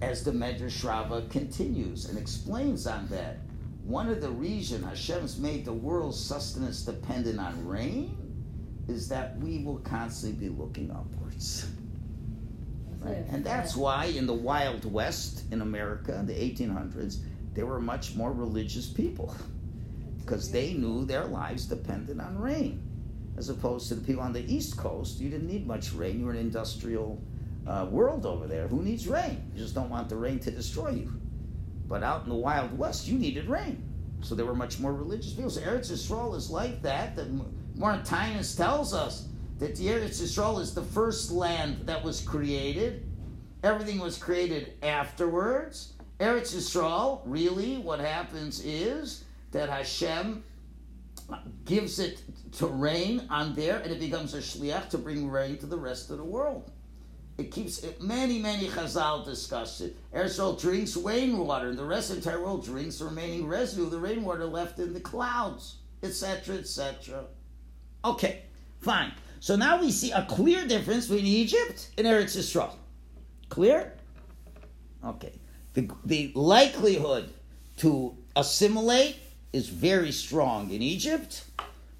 [0.00, 3.38] as the Medrash Rava continues and explains on that,
[3.84, 8.16] one of the reasons Hashem's made the world's sustenance dependent on rain
[8.88, 11.68] is that we will constantly be looking upwards.
[13.06, 13.24] Right?
[13.30, 17.18] And that's why in the Wild West in America in the 1800s,
[17.54, 19.34] there were much more religious people
[20.18, 22.82] because they knew their lives depended on rain.
[23.36, 26.18] As opposed to the people on the East Coast, you didn't need much rain.
[26.18, 27.22] You were an industrial
[27.66, 28.66] uh, world over there.
[28.66, 29.50] Who needs rain?
[29.54, 31.12] You just don't want the rain to destroy you.
[31.86, 33.82] But out in the Wild West, you needed rain.
[34.22, 35.50] So there were much more religious people.
[35.50, 37.14] So Eretz Yisrael is like that.
[37.16, 37.28] That
[37.76, 43.06] Martinus tells us that the Eretz Yisrael is the first land that was created.
[43.62, 45.94] Everything was created afterwards.
[46.20, 50.42] Eretz Yisrael, really, what happens is that Hashem
[51.64, 55.66] gives it to rain on there, and it becomes a shliach to bring rain to
[55.66, 56.70] the rest of the world.
[57.38, 59.96] It keeps it, many, many Chazal discuss it.
[60.14, 63.90] Eretz drinks rainwater, and the rest of the entire world drinks the remaining residue of
[63.90, 67.24] the rainwater left in the clouds, etc., etc.
[68.04, 68.42] Okay,
[68.80, 69.12] fine.
[69.46, 72.72] So now we see a clear difference between Egypt and Eretz Yisrael.
[73.48, 73.92] Clear?
[75.04, 75.34] Okay.
[75.74, 77.32] The, the likelihood
[77.76, 79.14] to assimilate
[79.52, 81.44] is very strong in Egypt,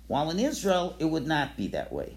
[0.08, 2.16] while in Israel it would not be that way.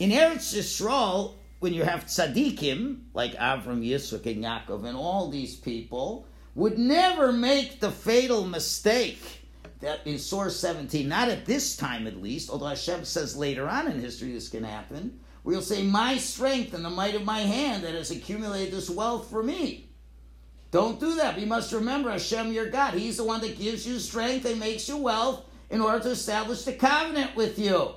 [0.00, 5.54] In Eretz Yisrael, when you have tzaddikim like Avram, Yitzchak, and Yaakov, and all these
[5.54, 6.26] people,
[6.56, 9.45] would never make the fatal mistake
[9.80, 13.88] that in source 17, not at this time at least, although Hashem says later on
[13.88, 17.40] in history this can happen, where you'll say, My strength and the might of my
[17.40, 19.90] hand that has accumulated this wealth for me.
[20.70, 21.38] Don't do that.
[21.38, 22.94] You must remember Hashem, your God.
[22.94, 26.64] He's the one that gives you strength and makes you wealth in order to establish
[26.64, 27.90] the covenant with you.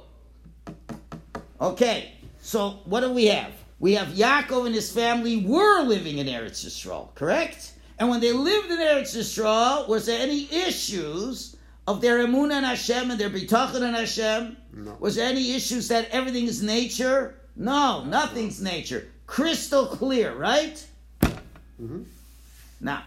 [1.60, 3.52] Okay, so what do we have?
[3.80, 7.74] We have Yaakov and his family were living in Eretz Yisrael, correct?
[7.98, 11.58] And when they lived in Eretz Yisrael, was there any issues
[11.90, 14.56] of their emunah and Hashem and their bitachon and Hashem?
[14.74, 14.96] No.
[15.00, 17.40] Was there any issues that everything is nature?
[17.56, 19.08] No, nothing's nature.
[19.26, 20.86] Crystal clear, right?
[21.82, 22.06] Mhm.
[22.80, 23.06] Now,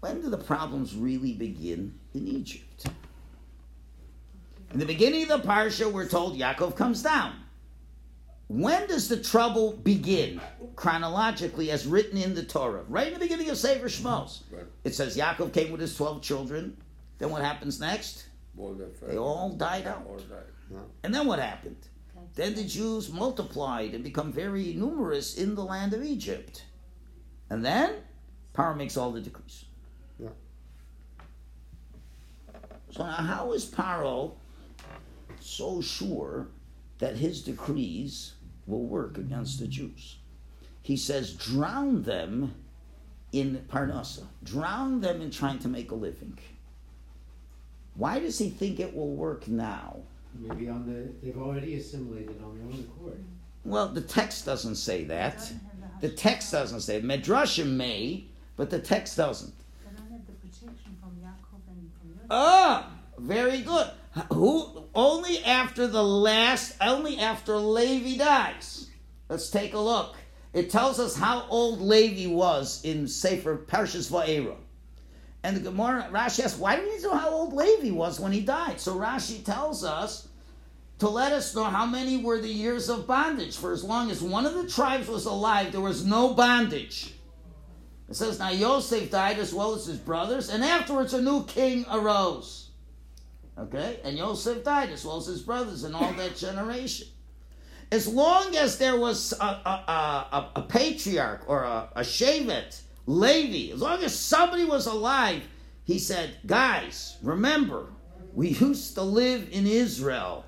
[0.00, 2.86] when do the problems really begin in Egypt?
[4.72, 7.34] In the beginning of the parsha, we're told Yaakov comes down.
[8.48, 10.40] When does the trouble begin
[10.74, 12.82] chronologically, as written in the Torah?
[12.88, 14.40] Right in the beginning of Sefer Shmos.
[14.82, 16.76] It says Yaakov came with his twelve children.
[17.18, 18.26] Then what happens next?
[18.56, 20.04] All that They all died out.
[20.08, 20.46] All that.
[21.02, 21.88] And then what happened?
[22.34, 26.64] Then the Jews multiplied and become very numerous in the land of Egypt.
[27.50, 27.94] And then
[28.54, 29.64] Paro makes all the decrees.
[30.18, 30.28] Yeah.
[32.90, 34.32] So now how is Paro
[35.40, 36.48] so sure
[36.98, 38.34] that his decrees
[38.66, 40.16] will work against the Jews?
[40.82, 42.54] He says, drown them
[43.32, 44.26] in Parnassa.
[44.42, 46.38] Drown them in trying to make a living.
[47.98, 49.96] Why does he think it will work now?
[50.38, 53.24] Maybe on the, they've already assimilated on their own accord.
[53.64, 55.52] Well, the text doesn't say that.
[56.00, 57.02] The text doesn't say.
[57.02, 59.52] Medrashim may, but the text doesn't.
[59.84, 62.26] They don't have the protection from Yaakov and from Yosef.
[62.30, 63.90] Ah, very good.
[64.32, 68.90] Who only after the last, only after Levi dies.
[69.28, 70.14] Let's take a look.
[70.52, 74.56] It tells us how old Levi was in Sefer Parshas Va'era.
[75.48, 78.42] And the Gemara, Rashi asks, why do we know how old Levi was when he
[78.42, 78.78] died?
[78.78, 80.28] So Rashi tells us
[80.98, 83.56] to let us know how many were the years of bondage.
[83.56, 87.14] For as long as one of the tribes was alive, there was no bondage.
[88.10, 91.86] It says, now Yosef died as well as his brothers, and afterwards a new king
[91.90, 92.68] arose.
[93.58, 94.00] Okay?
[94.04, 97.08] And Yosef died as well as his brothers and all that generation.
[97.90, 102.82] As long as there was a, a, a, a- a patriarch or a, a Shevet,
[103.08, 105.42] Levi, as long as somebody was alive,
[105.84, 107.86] he said, guys, remember,
[108.34, 110.44] we used to live in Israel.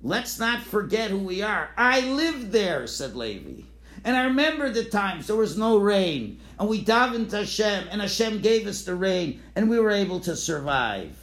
[0.00, 1.68] Let's not forget who we are.
[1.76, 3.64] I lived there, said Levi.
[4.04, 8.00] And I remember the times there was no rain, and we davened to Hashem, and
[8.00, 11.14] Hashem gave us the rain, and we were able to survive.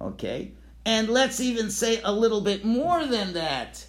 [0.00, 0.52] Okay?
[0.86, 3.84] And let's even say a little bit more than that.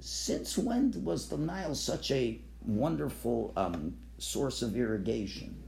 [0.00, 5.60] Since when was the Nile such a wonderful um, source of irrigation?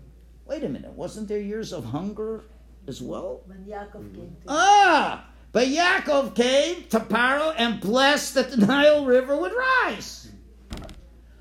[0.46, 2.44] Wait a minute, wasn't there years of hunger
[2.86, 3.42] as well?
[3.46, 5.26] When Yaakov came to Ah!
[5.52, 10.30] But Yaakov came to Paro and blessed that the Nile River would rise.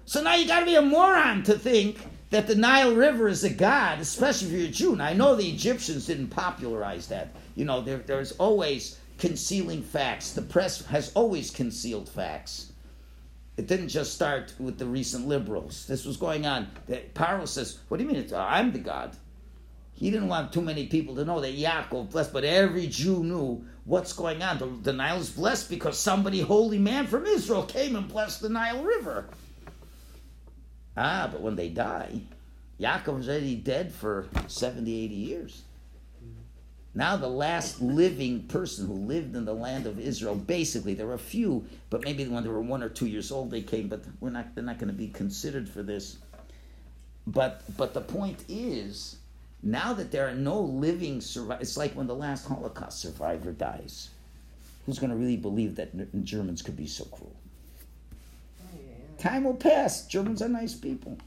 [0.05, 1.99] So now you got to be a moron to think
[2.31, 4.95] that the Nile River is a god, especially if you're a Jew.
[4.95, 7.35] Now I know the Egyptians didn't popularize that.
[7.55, 10.31] You know, there, there's always concealing facts.
[10.31, 12.68] The press has always concealed facts.
[13.59, 15.85] It didn't just start with the recent liberals.
[15.85, 16.71] This was going on.
[17.13, 18.21] Paro says, "What do you mean?
[18.21, 19.17] It's, I'm the god."
[19.91, 23.65] He didn't want too many people to know that Yaakov blessed, but every Jew knew
[23.83, 24.59] what's going on.
[24.59, 28.47] The, the Nile is blessed because somebody, holy man from Israel, came and blessed the
[28.47, 29.25] Nile River.
[30.95, 32.21] Ah, but when they die,
[32.79, 35.61] Yaakov is already dead for 70, 80 years.
[36.99, 41.13] Now, the last living person who lived in the land of Israel, basically, there were
[41.13, 44.03] a few, but maybe when they were one or two years old, they came, but
[44.19, 46.17] we're not, they're not going to be considered for this.
[47.25, 49.15] But, but the point is,
[49.63, 54.09] now that there are no living survivors, it's like when the last Holocaust survivor dies.
[54.85, 57.33] Who's going to really believe that Germans could be so cruel?
[59.19, 60.05] Time will pass.
[60.05, 61.17] Germans are nice people.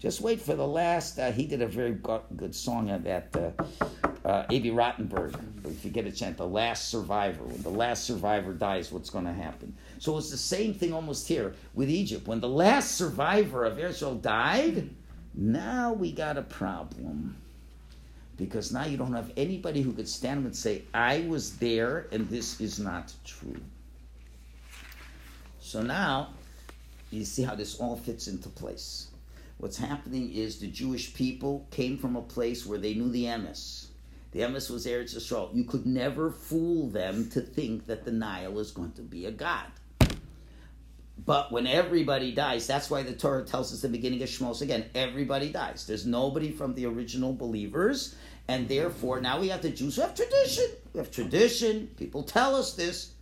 [0.00, 1.16] Just wait for the last.
[1.16, 1.96] Uh, he did a very
[2.36, 3.28] good song on that.
[3.36, 5.36] Uh, uh, Abie Rotenberg.
[5.64, 7.44] If you get a chance, the last survivor.
[7.44, 9.74] When the last survivor dies, what's going to happen?
[9.98, 12.26] So it's the same thing almost here with Egypt.
[12.26, 14.90] When the last survivor of Israel died,
[15.34, 17.36] now we got a problem.
[18.36, 22.28] Because now you don't have anybody who could stand and say, I was there and
[22.28, 23.60] this is not true.
[25.60, 26.30] So now
[27.10, 29.08] you see how this all fits into place.
[29.58, 33.81] What's happening is the Jewish people came from a place where they knew the emes.
[34.32, 35.54] The emes was Eretz Yisrael.
[35.54, 39.30] You could never fool them to think that the Nile is going to be a
[39.30, 39.66] god.
[41.24, 44.86] But when everybody dies, that's why the Torah tells us the beginning of Shmos again.
[44.94, 45.86] Everybody dies.
[45.86, 48.16] There's nobody from the original believers,
[48.48, 50.64] and therefore now we have the Jews who have tradition.
[50.92, 51.88] We have tradition.
[51.98, 53.12] People tell us this.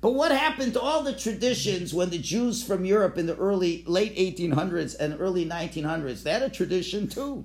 [0.00, 3.84] But what happened to all the traditions when the Jews from Europe in the early
[3.86, 6.22] late 1800s and early 1900s?
[6.22, 7.44] They had a tradition too.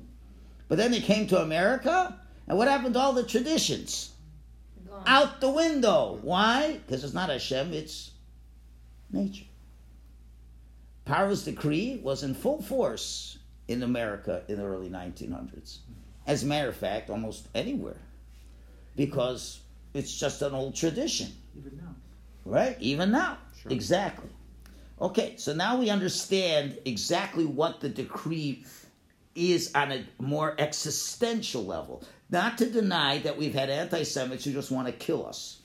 [0.67, 4.11] But then they came to America, and what happened to all the traditions?
[4.87, 5.03] Gone.
[5.05, 6.19] Out the window.
[6.21, 6.79] Why?
[6.85, 8.11] Because it's not Hashem, it's
[9.11, 9.45] nature.
[11.05, 13.37] Paro's decree was in full force
[13.67, 15.79] in America in the early 1900s.
[16.27, 17.99] As a matter of fact, almost anywhere.
[18.95, 19.59] Because
[19.93, 21.31] it's just an old tradition.
[21.57, 21.95] Even now.
[22.43, 22.77] Right?
[22.79, 23.37] Even now.
[23.61, 23.71] Sure.
[23.71, 24.29] Exactly.
[25.01, 28.63] Okay, so now we understand exactly what the decree
[29.35, 32.03] is on a more existential level.
[32.29, 35.59] Not to deny that we've had anti Semites who just want to kill us.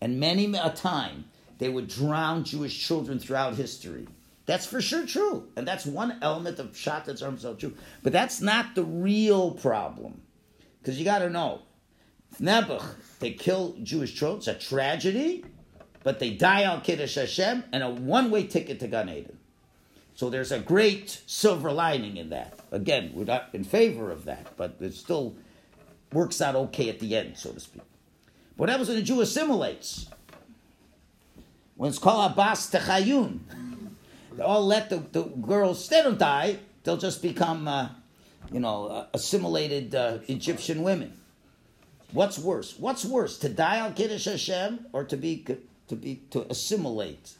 [0.00, 1.24] And many a time
[1.58, 4.06] they would drown Jewish children throughout history.
[4.46, 5.48] That's for sure true.
[5.56, 7.74] And that's one element of shot that's so true.
[8.02, 10.20] But that's not the real problem.
[10.80, 11.62] Because you got to know,
[12.40, 12.84] Nebuch,
[13.20, 15.44] they kill Jewish children, it's a tragedy,
[16.02, 19.38] but they die on Kiddush Hashem and a one way ticket to Gan Eden.
[20.14, 22.60] So there's a great silver lining in that.
[22.70, 25.34] Again, we're not in favor of that, but it's still
[26.14, 27.82] works out okay at the end, so to speak.
[28.56, 30.06] What happens when a Jew assimilates?
[31.76, 33.40] When it's called Abbas Techayun,
[34.32, 37.88] they all let the, the girls, they don't die, they'll just become, uh,
[38.52, 41.12] you know, uh, assimilated uh, Egyptian women.
[42.12, 42.78] What's worse?
[42.78, 45.44] What's worse, to die on Kiddush Hashem or to be
[45.88, 47.34] to be to assimilate?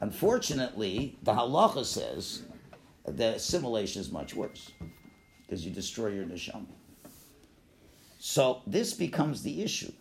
[0.00, 2.42] Unfortunately, the halacha says
[3.04, 4.72] the assimilation is much worse
[5.42, 6.64] because you destroy your neshama.
[8.22, 9.92] So this becomes the issue.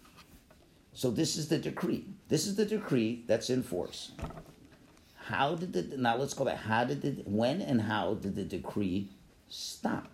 [0.94, 2.04] So this is the decree.
[2.28, 4.12] This is the decree that's in force.
[5.16, 6.58] How did the now let's go back.
[6.58, 9.08] How did the when and how did the decree
[9.48, 10.10] stop?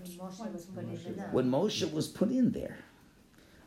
[0.00, 2.78] When Moshe was put in the When Moshe was put in there.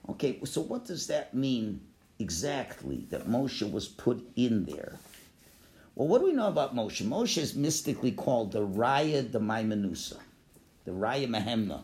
[0.09, 1.80] Okay, so what does that mean
[2.18, 4.97] exactly that Moshe was put in there?
[5.93, 7.05] Well, what do we know about Moshe?
[7.05, 10.18] Moshe is mystically called the Raya de Maimanusa,
[10.86, 11.82] the Raya Mahemna.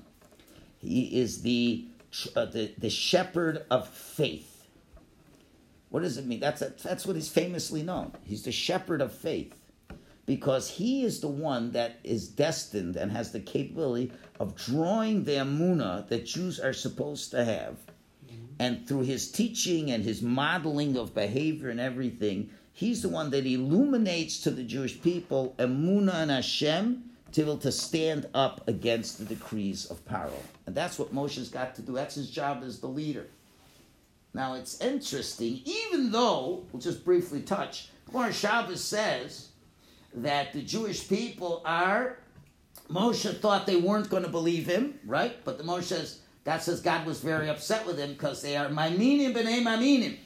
[0.78, 1.88] He is the,
[2.36, 4.68] uh, the the shepherd of faith.
[5.90, 6.40] What does it mean?
[6.40, 8.14] That's that's what he's famously known.
[8.24, 9.56] He's the shepherd of faith
[10.28, 15.32] because he is the one that is destined and has the capability of drawing the
[15.32, 17.78] amuna that Jews are supposed to have.
[18.60, 23.46] And through his teaching and his modeling of behavior and everything, he's the one that
[23.46, 27.04] illuminates to the Jewish people amuna and Hashem
[27.38, 30.34] to able to stand up against the decrees of Paro.
[30.66, 31.94] And that's what Moshe's got to do.
[31.94, 33.28] That's his job as the leader.
[34.34, 39.50] Now it's interesting, even though, we'll just briefly touch, Gemara Shabbos says
[40.16, 42.18] that the Jewish people are,
[42.90, 45.38] Moshe thought they weren't going to believe him, right?
[45.46, 48.68] But the Moshe says, that says God was very upset with him because they are
[48.68, 50.18] Maiminim b'nei Maiminim.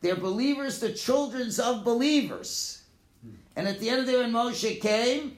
[0.00, 2.82] They're believers, the childrens of believers.
[3.54, 5.36] And at the end of the day, when Moshe came,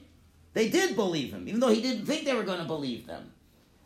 [0.55, 3.29] they did believe him, even though he didn't think they were going to believe them.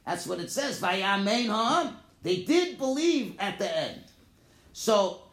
[0.05, 0.80] That's what it says.
[0.80, 4.03] They did believe at the end.
[4.72, 5.24] So,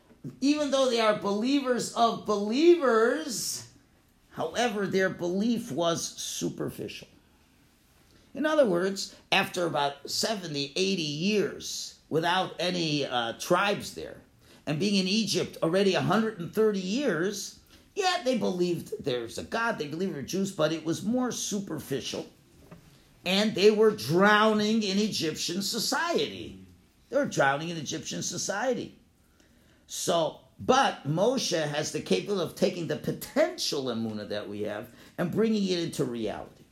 [0.41, 3.69] even though they are believers of believers,
[4.31, 7.09] however, their belief was superficial.
[8.35, 14.17] In other words, after about 70, 80 years without any uh, tribes there,
[14.67, 17.59] and being in Egypt already 130 years,
[17.97, 22.27] yeah, they believed there's a God, they believed they're Jews, but it was more superficial.
[23.25, 26.61] And they were drowning in Egyptian society.
[27.09, 28.99] They were drowning in Egyptian society.
[29.87, 35.33] So, but Moshe has the capability of taking the potential emuna that we have and
[35.33, 36.65] bringing it into reality.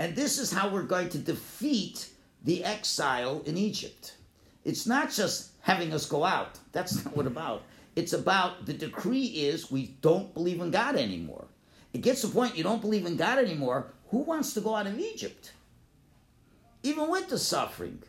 [0.00, 2.10] And this is how we're going to defeat
[2.42, 4.16] the exile in Egypt.
[4.64, 6.58] It's not just having us go out.
[6.72, 7.62] That's not what about.
[7.96, 11.46] It's about the decree is we don't believe in God anymore.
[11.92, 13.92] It gets to the point you don't believe in God anymore.
[14.10, 15.52] Who wants to go out of Egypt?
[16.82, 18.02] Even with the suffering.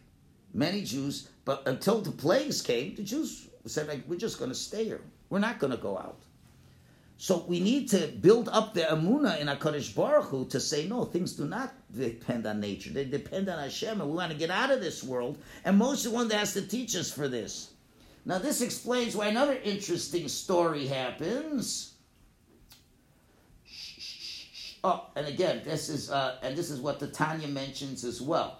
[0.53, 4.55] Many Jews, but until the plagues came, the Jews said, like, we're just going to
[4.55, 5.01] stay here.
[5.29, 6.19] We're not going to go out.
[7.17, 11.05] So we need to build up the amuna in HaKadosh Baruch Hu to say, no,
[11.05, 12.89] things do not depend on nature.
[12.89, 15.37] They depend on Hashem, and we want to get out of this world.
[15.63, 17.70] And Moshe one that has to teach us for this.
[18.25, 21.93] Now, this explains why another interesting story happens.
[24.83, 28.59] Oh, and again, this is uh, and this is what the Tanya mentions as well.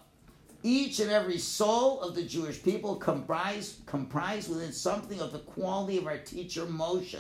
[0.64, 5.98] Each and every soul of the Jewish people comprise comprise within something of the quality
[5.98, 7.20] of our teacher Moshe,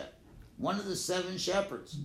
[0.57, 1.97] one of the seven shepherds,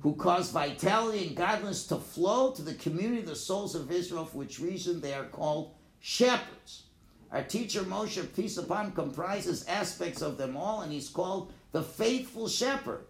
[0.00, 4.24] who caused vitality and godliness to flow to the community of the souls of Israel,
[4.24, 6.84] for which reason they are called shepherds.
[7.32, 11.82] Our teacher Moshe, peace upon him, comprises aspects of them all, and he's called the
[11.82, 13.06] faithful shepherd.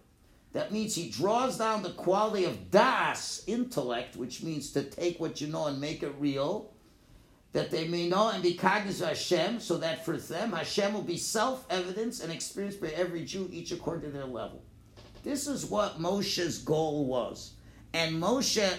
[0.52, 5.40] That means he draws down the quality of das, intellect, which means to take what
[5.40, 6.72] you know and make it real,
[7.52, 11.02] that they may know and be cognizant of Hashem, so that for them Hashem will
[11.02, 14.62] be self-evidence and experienced by every Jew, each according to their level.
[15.22, 17.54] This is what Moshe's goal was.
[17.92, 18.76] And Moshe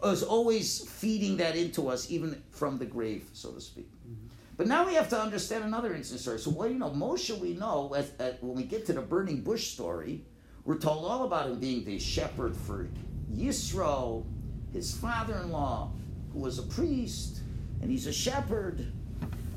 [0.00, 3.90] was always feeding that into us, even from the grave, so to speak.
[4.08, 4.26] Mm-hmm.
[4.58, 6.40] But now we have to understand another interesting story.
[6.40, 6.90] So, what do you know?
[6.90, 10.24] Moshe, we know, as, as, when we get to the burning bush story,
[10.64, 12.88] we're told all about him being the shepherd for
[13.32, 14.24] Yisro,
[14.72, 15.92] his father in law,
[16.32, 17.40] who was a priest,
[17.80, 18.92] and he's a shepherd.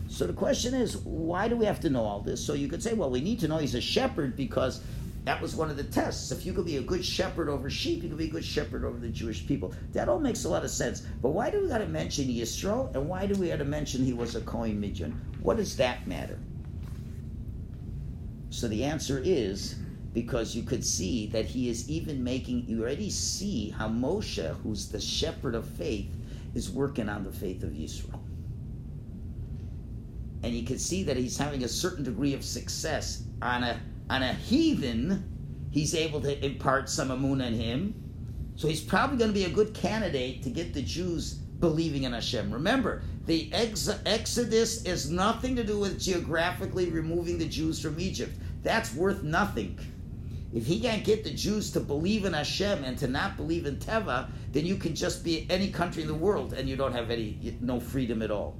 [0.08, 2.45] So the question is, why do we have to know all this?
[2.45, 4.84] So you could say, well, we need to know he's a shepherd because
[5.24, 6.32] that was one of the tests.
[6.32, 8.84] If you could be a good shepherd over sheep, you could be a good shepherd
[8.84, 9.74] over the Jewish people.
[9.93, 11.01] That all makes a lot of sense.
[11.22, 14.03] But why do we got to mention Yisro, and why do we got to mention
[14.03, 15.19] he was a Kohen Midian?
[15.41, 16.39] What does that matter?
[18.49, 19.76] So the answer is
[20.13, 22.65] because you could see that he is even making.
[22.67, 26.09] You already see how Moshe, who's the shepherd of faith,
[26.55, 28.19] is working on the faith of Yisro
[30.43, 33.80] and you can see that he's having a certain degree of success on a
[34.12, 35.24] on a heathen.
[35.72, 37.95] He's able to impart some amun on him,
[38.57, 42.12] so he's probably going to be a good candidate to get the Jews believing in
[42.12, 42.51] Hashem.
[42.51, 48.38] Remember, the ex- Exodus is nothing to do with geographically removing the Jews from Egypt.
[48.64, 49.80] That's worth nothing.
[50.53, 53.78] If he can't get the Jews to believe in Hashem and to not believe in
[53.78, 57.09] Teva, then you can just be any country in the world and you don't have
[57.09, 58.57] any no freedom at all.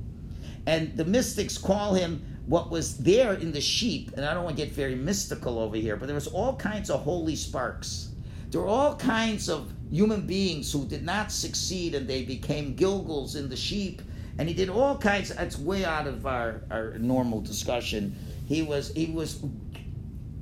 [0.66, 4.58] And the mystics call him what was there in the sheep, and I don't want
[4.58, 8.10] to get very mystical over here, but there was all kinds of holy sparks.
[8.50, 13.36] There were all kinds of human beings who did not succeed and they became Gilgals
[13.36, 14.02] in the sheep.
[14.38, 18.16] And he did all kinds, that's way out of our, our normal discussion.
[18.48, 19.42] He was he was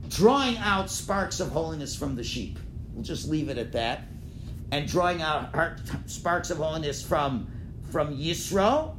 [0.10, 2.58] drawing out sparks of holiness from the sheep.
[2.93, 4.04] We'll just leave it at that.
[4.72, 5.52] And drawing out
[6.06, 7.52] sparks of holiness from
[7.91, 8.95] from Yisro,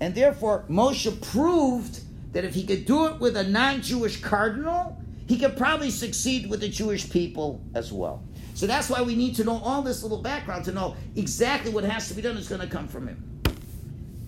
[0.00, 2.00] and therefore, Moshe proved
[2.36, 6.50] that if he could do it with a non Jewish cardinal, he could probably succeed
[6.50, 8.22] with the Jewish people as well.
[8.52, 11.84] So that's why we need to know all this little background to know exactly what
[11.84, 13.40] has to be done is going to come from him.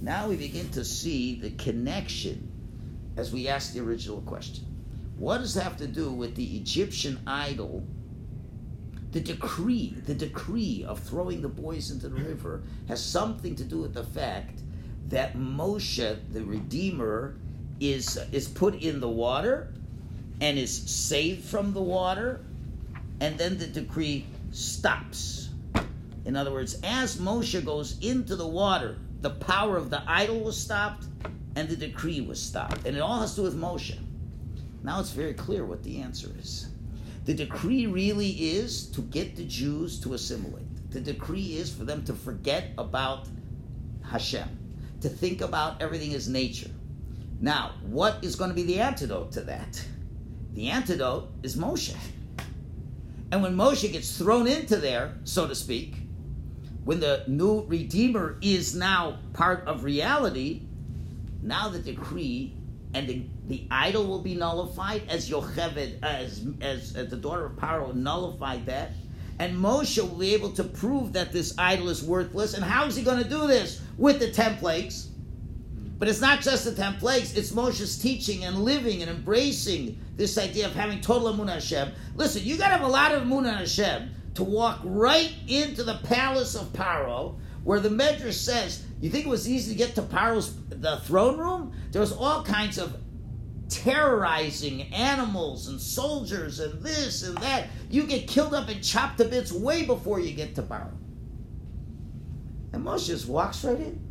[0.00, 2.50] Now we begin to see the connection
[3.18, 4.64] as we ask the original question.
[5.18, 7.84] What does that have to do with the Egyptian idol?
[9.12, 13.82] The decree, the decree of throwing the boys into the river has something to do
[13.82, 14.62] with the fact
[15.08, 17.36] that Moshe, the Redeemer,
[17.80, 19.72] is is put in the water
[20.40, 22.40] and is saved from the water,
[23.20, 25.48] and then the decree stops.
[26.24, 30.56] In other words, as Moshe goes into the water, the power of the idol was
[30.56, 31.06] stopped
[31.56, 32.86] and the decree was stopped.
[32.86, 33.98] And it all has to do with Moshe.
[34.84, 36.68] Now it's very clear what the answer is.
[37.24, 40.90] The decree really is to get the Jews to assimilate.
[40.90, 43.26] The decree is for them to forget about
[44.04, 44.48] Hashem
[45.00, 46.70] to think about everything as nature.
[47.40, 49.84] Now, what is going to be the antidote to that?
[50.54, 51.96] The antidote is Moshe.
[53.30, 55.96] And when Moshe gets thrown into there, so to speak,
[56.84, 60.62] when the new Redeemer is now part of reality,
[61.42, 62.54] now the decree
[62.94, 67.52] and the, the idol will be nullified as Yocheved, as, as, as the daughter of
[67.52, 68.92] Paro nullified that.
[69.38, 72.54] And Moshe will be able to prove that this idol is worthless.
[72.54, 73.82] And how is he going to do this?
[73.96, 75.10] With the ten plagues.
[75.98, 80.38] But it's not just the ten plagues, it's Moshe's teaching and living and embracing this
[80.38, 81.90] idea of having total Amun Hashem.
[82.14, 85.98] Listen, you got to have a lot of Amun Hashem to walk right into the
[86.04, 90.02] palace of Paro, where the Medrash says, you think it was easy to get to
[90.02, 91.72] Paro's the throne room?
[91.90, 92.96] There was all kinds of
[93.68, 97.66] terrorizing animals and soldiers and this and that.
[97.90, 100.92] You get killed up and chopped to bits way before you get to Paro.
[102.72, 104.07] And Moshe just walks right in.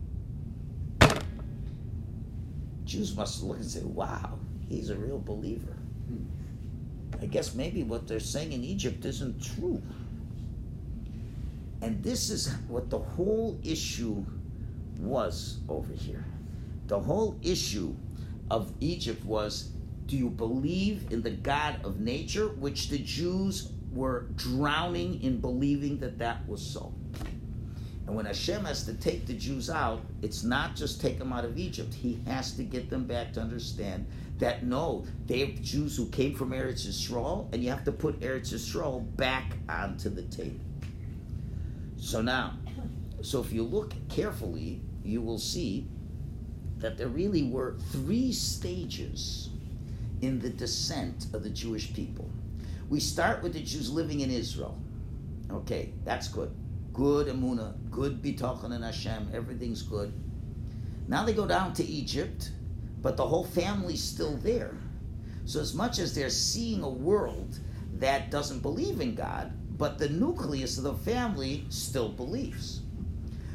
[2.88, 5.78] Jews must look and say, wow, he's a real believer.
[7.22, 9.82] I guess maybe what they're saying in Egypt isn't true.
[11.82, 14.24] And this is what the whole issue
[15.00, 16.26] was over here.
[16.88, 17.94] The whole issue
[18.50, 19.72] of Egypt was
[20.06, 25.98] do you believe in the God of nature, which the Jews were drowning in believing
[26.00, 26.94] that that was so.
[28.08, 31.44] And when Hashem has to take the Jews out, it's not just take them out
[31.44, 31.94] of Egypt.
[31.94, 34.08] He has to get them back to understand
[34.40, 38.20] that no, they have Jews who came from Eretz Yisrael, and you have to put
[38.22, 40.64] Eretz Yisrael back onto the table.
[41.98, 42.54] So now,
[43.22, 45.88] so if you look carefully, you will see
[46.78, 49.50] that there really were three stages
[50.22, 52.30] in the descent of the Jewish people.
[52.90, 54.80] We start with the Jews living in Israel.
[55.52, 56.56] Okay, that's good.
[56.98, 60.12] Good Amuna, good Bitachon and Hashem, everything's good.
[61.08, 62.50] Now they go down to Egypt,
[63.04, 64.76] but the whole family's still there.
[65.46, 67.60] So, as much as they're seeing a world
[68.00, 72.82] that doesn't believe in God, but the nucleus of the family still believes.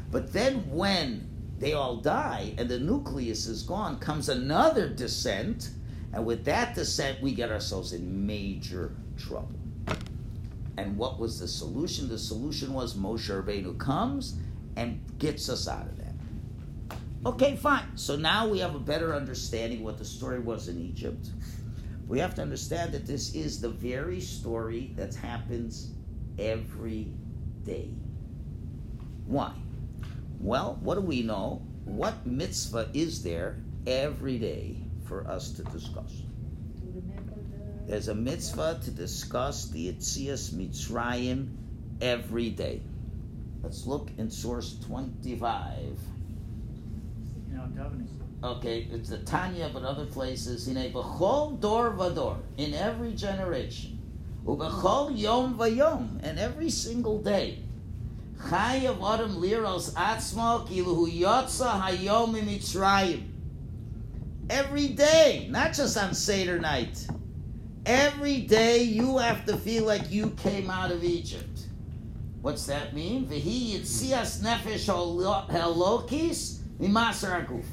[0.09, 1.29] But then, when
[1.59, 5.71] they all die and the nucleus is gone, comes another descent,
[6.13, 9.59] and with that descent, we get ourselves in major trouble.
[10.77, 12.09] And what was the solution?
[12.09, 14.37] The solution was Moshe Rabbeinu comes
[14.75, 16.13] and gets us out of that.
[17.25, 17.95] Okay, fine.
[17.95, 21.29] So now we have a better understanding what the story was in Egypt.
[22.07, 25.91] We have to understand that this is the very story that happens
[26.37, 27.07] every
[27.63, 27.89] day.
[29.25, 29.53] Why?
[30.39, 31.61] Well, what do we know?
[31.85, 33.57] What mitzvah is there
[33.87, 36.23] every day for us to discuss?
[37.87, 38.07] To remember the.
[38.07, 41.55] There's a mitzvah to discuss the Yitzias Mitzrayim
[42.01, 42.81] every day.
[43.61, 45.97] Let's look in source 25.
[47.51, 48.07] In our davening.
[48.43, 50.67] Okay, it's the Tanya, but other places.
[50.67, 53.99] In a bechol dor vador, in every generation,
[54.45, 57.59] ubechol yom vayom, and every single day.
[58.37, 63.29] Chayav adam liros atzmo kilu hu yotza hayom mitzrayim.
[64.49, 67.07] Every day, not just on Seder night.
[67.85, 71.67] Every day you have to feel like you came out of Egypt.
[72.41, 73.27] What's that mean?
[73.27, 74.87] Nefesh
[76.79, 77.65] aguf.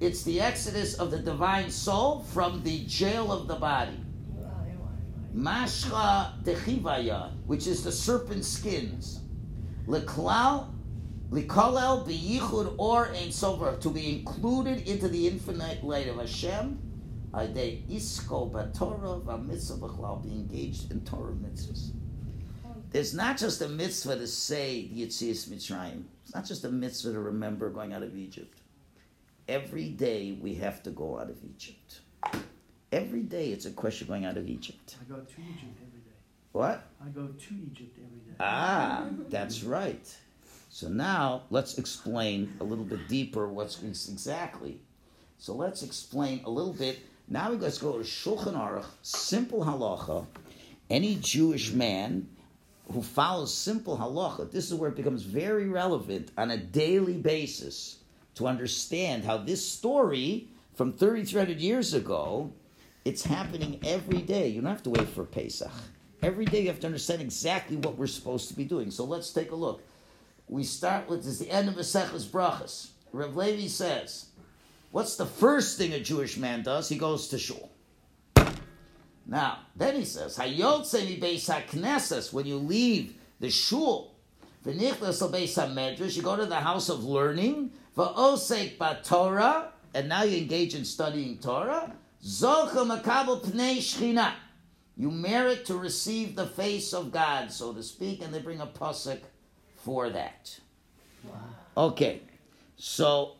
[0.00, 4.00] It's the exodus of the divine soul from the jail of the body.
[5.34, 9.20] Mashcha dechivaya, which is the serpent skins.
[9.86, 10.68] Leklal,
[11.30, 16.78] likolel biyichud or ein sover, to be included into the infinite light of Hashem.
[17.36, 21.90] Ade isko batorah v'mitzvah b'chlal, be engaged in Torah mitzvahs.
[22.92, 26.04] There's not just a mitzvah to say the Yitzias Mitzrayim.
[26.24, 28.62] It's not just a mitzvah to remember going out of Egypt.
[29.48, 32.00] Every day we have to go out of Egypt.
[32.90, 34.96] Every day it's a question of going out of Egypt.
[34.98, 36.16] I go to Egypt every day.
[36.52, 36.84] What?
[37.04, 38.36] I go to Egypt every day.
[38.40, 40.16] Ah, that's right.
[40.70, 44.80] So now let's explain a little bit deeper what's exactly.
[45.38, 47.00] So let's explain a little bit.
[47.28, 50.26] Now we let's go to Shulchan Aruch, simple halacha.
[50.88, 52.28] Any Jewish man
[52.92, 57.98] who follows simple halacha, this is where it becomes very relevant on a daily basis
[58.36, 62.52] to understand how this story from 3,300 years ago,
[63.04, 64.46] it's happening every day.
[64.46, 65.72] You don't have to wait for Pesach.
[66.22, 68.92] Every day you have to understand exactly what we're supposed to be doing.
[68.92, 69.82] So let's take a look.
[70.48, 72.90] We start with this is the end of Maseches Brachas.
[73.12, 74.26] Rav Levi says,
[74.96, 76.88] What's the first thing a Jewish man does?
[76.88, 77.70] He goes to shul.
[79.26, 84.14] Now, then he says, Hayotze mi beis haknesses, when you leave the shul,
[84.64, 90.38] v'nichlas beis hamedrash, you go to the house of learning, v'osek Torah, and now you
[90.38, 91.92] engage in studying Torah,
[92.24, 94.32] zocha makabel pnei shchina.
[94.96, 98.66] You merit to receive the face of God, so to speak, and they bring a
[98.66, 99.20] pasuk
[99.74, 100.58] for that.
[101.76, 102.22] Okay,
[102.78, 103.35] so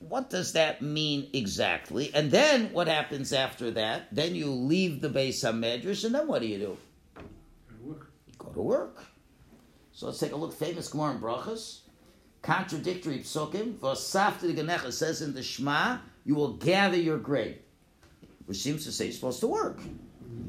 [0.00, 2.10] what does that mean exactly?
[2.14, 4.12] And then what happens after that?
[4.12, 6.78] Then you leave the beis Hamedrash, and then what do you do?
[8.38, 9.04] Go to work.
[9.92, 10.54] So let's take a look.
[10.54, 11.80] Famous Gemara in Brachas,
[12.40, 13.74] contradictory psukim.
[13.74, 17.56] V'asafta Ganecha says in the Shema, you will gather your grain,
[18.46, 19.80] which seems to say you're supposed to work.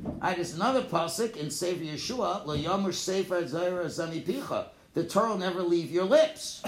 [0.04, 4.70] Right, there's another pasuk in Sefer Yehoshua, Lo Yomer Sefer Zayra Zamipicha.
[4.93, 6.64] The Torah will never leave your lips.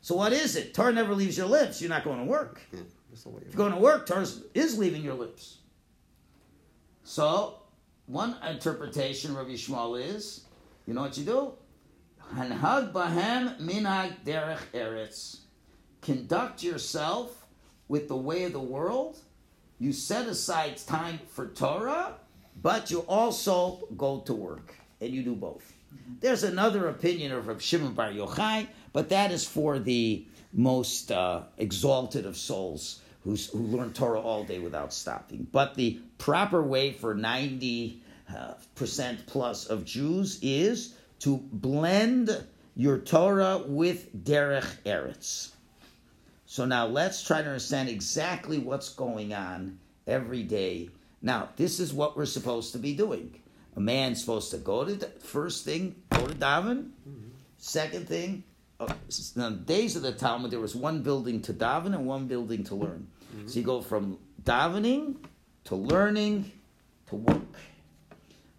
[0.00, 0.74] So what is it?
[0.74, 1.80] Torah never leaves your lips.
[1.80, 2.60] You're not going to work.
[2.72, 2.80] Yeah,
[3.10, 5.58] that's the way If you're going to work, Torah is leaving your lips.
[7.04, 7.60] So
[8.06, 10.44] one interpretation, of Rabbi Yishmael, is,
[10.86, 11.52] you know what you do?
[12.34, 15.40] Hanhag bahem minag derech eretz.
[16.00, 17.46] Conduct yourself
[17.88, 19.18] with the way of the world.
[19.78, 22.14] You set aside time for Torah,
[22.60, 25.72] but you also go to work, and you do both.
[26.20, 28.66] There's another opinion of Rav Shimon Bar Yochai,
[28.98, 34.58] but that is for the most uh, exalted of souls who learn Torah all day
[34.58, 35.46] without stopping.
[35.52, 42.44] But the proper way for 90 uh, percent plus of Jews is to blend
[42.74, 45.52] your Torah with Derech Eretz.
[46.46, 49.78] So now let's try to understand exactly what's going on
[50.08, 50.90] every day.
[51.22, 53.40] Now, this is what we're supposed to be doing.
[53.76, 56.90] A man's supposed to go to the first thing, go to daven.
[57.58, 58.42] Second thing,
[58.80, 58.92] uh,
[59.36, 62.62] now, the days of the Talmud, there was one building to daven and one building
[62.64, 63.08] to learn.
[63.46, 65.16] So you go from davening
[65.64, 66.50] to learning
[67.08, 67.42] to work.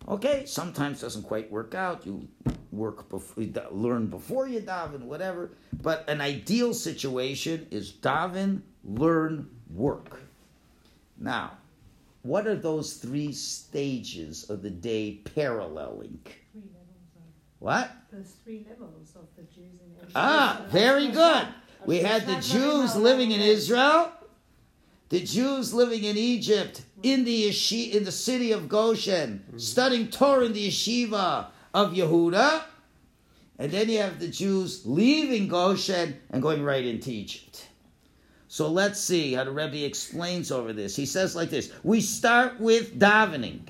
[0.07, 2.05] Okay, sometimes doesn't quite work out.
[2.05, 2.27] You
[2.71, 5.51] work before, you learn before you daven, whatever.
[5.81, 10.19] But an ideal situation is daven, learn, work.
[11.17, 11.53] Now,
[12.23, 16.19] what are those three stages of the day paralleling?
[16.51, 17.21] Three levels of,
[17.59, 17.91] What?
[18.11, 21.47] there's three levels of the Jews in every Ah, very good.
[21.85, 24.11] We had the Jews living in Israel,
[25.09, 30.45] the Jews living in Egypt, in the yeshi- in the city of Goshen, studying Torah
[30.45, 32.63] in the yeshiva of Yehuda,
[33.57, 37.65] and then you have the Jews leaving Goshen and going right into Egypt.
[38.47, 40.95] So let's see how the Rebbe explains over this.
[40.95, 43.61] He says like this: We start with davening.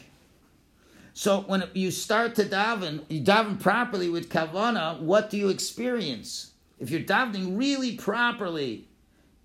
[1.20, 5.02] So when you start to daven, you daven properly with kavana.
[5.02, 6.54] What do you experience?
[6.80, 8.88] If you're davening really properly,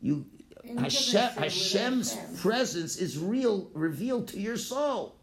[0.00, 0.24] you
[0.78, 5.16] Hashem, Hashem's presence is real, revealed to your soul.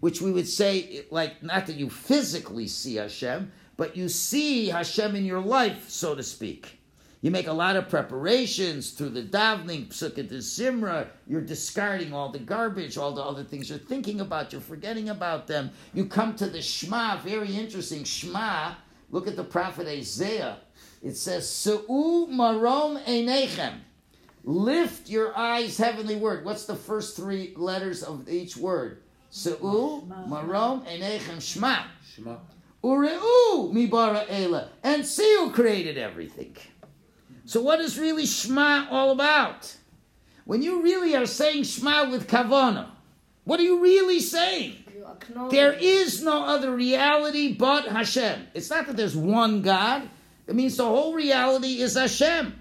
[0.00, 5.14] Which we would say, like, not that you physically see Hashem, but you see Hashem
[5.14, 6.80] in your life, so to speak.
[7.24, 11.06] You make a lot of preparations through the davening, Pesukei d'Zimra.
[11.26, 14.52] You're discarding all the garbage, all the other things you're thinking about.
[14.52, 15.70] You're forgetting about them.
[15.94, 18.04] You come to the Shema, very interesting.
[18.04, 18.74] Shema,
[19.10, 20.58] look at the prophet Isaiah.
[21.02, 23.78] It says, Su'u marom einechem.
[24.42, 26.44] Lift your eyes, heavenly word.
[26.44, 29.00] What's the first three letters of each word?
[29.30, 31.84] Su'u marom einechem shma.
[32.14, 32.36] Shema.
[32.84, 34.68] Ureu mibara ela.
[34.82, 36.54] And see who created everything.
[37.46, 39.76] So what is really Shema all about?
[40.44, 42.88] When you really are saying Shema with kavana,
[43.44, 44.76] what are you really saying?
[44.94, 48.46] You There is no other reality but Hashem.
[48.54, 50.08] It's not that there's one God.
[50.46, 52.60] It means the whole reality is Hashem.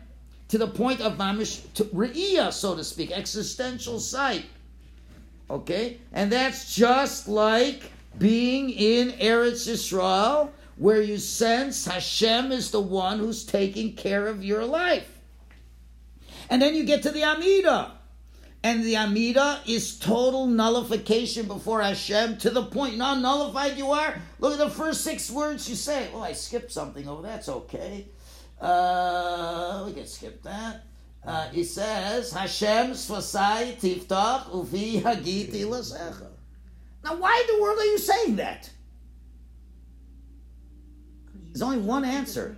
[0.50, 4.46] To the point of mamish to re'iyah, so to speak, existential sight.
[5.50, 5.98] Okay?
[6.12, 7.82] And that's just like
[8.18, 14.44] being in Eretz Yisrael, where you sense Hashem is the one who's taking care of
[14.44, 15.20] your life.
[16.50, 17.92] And then you get to the Amida.
[18.66, 22.94] And the Amida is total nullification before Hashem to the point.
[22.94, 24.16] You know how nullified you are?
[24.40, 26.10] Look at the first six words you say.
[26.14, 27.22] Oh, I skipped something over.
[27.22, 28.08] That's okay.
[28.62, 30.86] Uh, we can skip that.
[31.26, 36.28] Uh, he says, Hashem svasai tiftach uvi hagiti lasecha.
[37.04, 38.70] Now, why in the world are you saying that?
[41.54, 42.58] There's only one answer.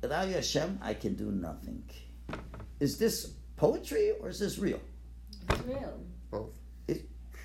[0.00, 1.82] Without you, Hashem, I can do nothing.
[2.78, 4.80] Is this poetry or is this real?
[5.50, 6.00] it's real.
[6.30, 6.50] Both.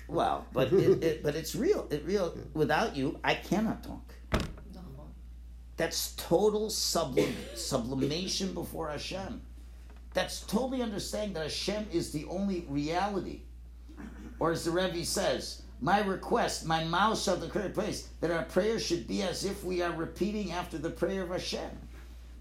[0.06, 1.88] Well, but it, it, but it's real.
[1.90, 2.36] It real.
[2.54, 4.12] Without you, I cannot talk.
[4.72, 4.80] No.
[5.76, 9.40] That's total sublim, sublimation before Hashem.
[10.14, 13.42] That's totally understanding that Hashem is the only reality.
[14.38, 18.78] Or as the Rebbe says, my request, my mouth shall declare praise, that our prayer
[18.78, 21.70] should be as if we are repeating after the prayer of Hashem.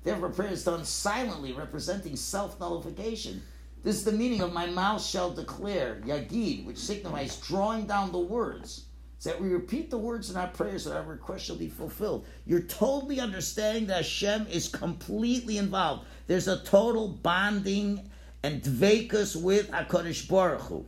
[0.03, 3.41] Therefore, prayer is done silently, representing self nullification.
[3.83, 8.19] This is the meaning of my mouth shall declare, yagid, which signifies drawing down the
[8.19, 8.85] words.
[9.15, 12.25] It's that we repeat the words in our prayers that our request shall be fulfilled.
[12.45, 16.05] You're totally understanding that Hashem is completely involved.
[16.27, 18.09] There's a total bonding
[18.43, 20.85] and dvekus with HaKadosh Baruch Hu.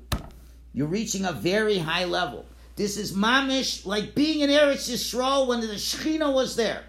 [0.74, 2.46] You're reaching a very high level.
[2.76, 6.84] This is mamish like being in Eretz Yisrael when the Shekhinah was there.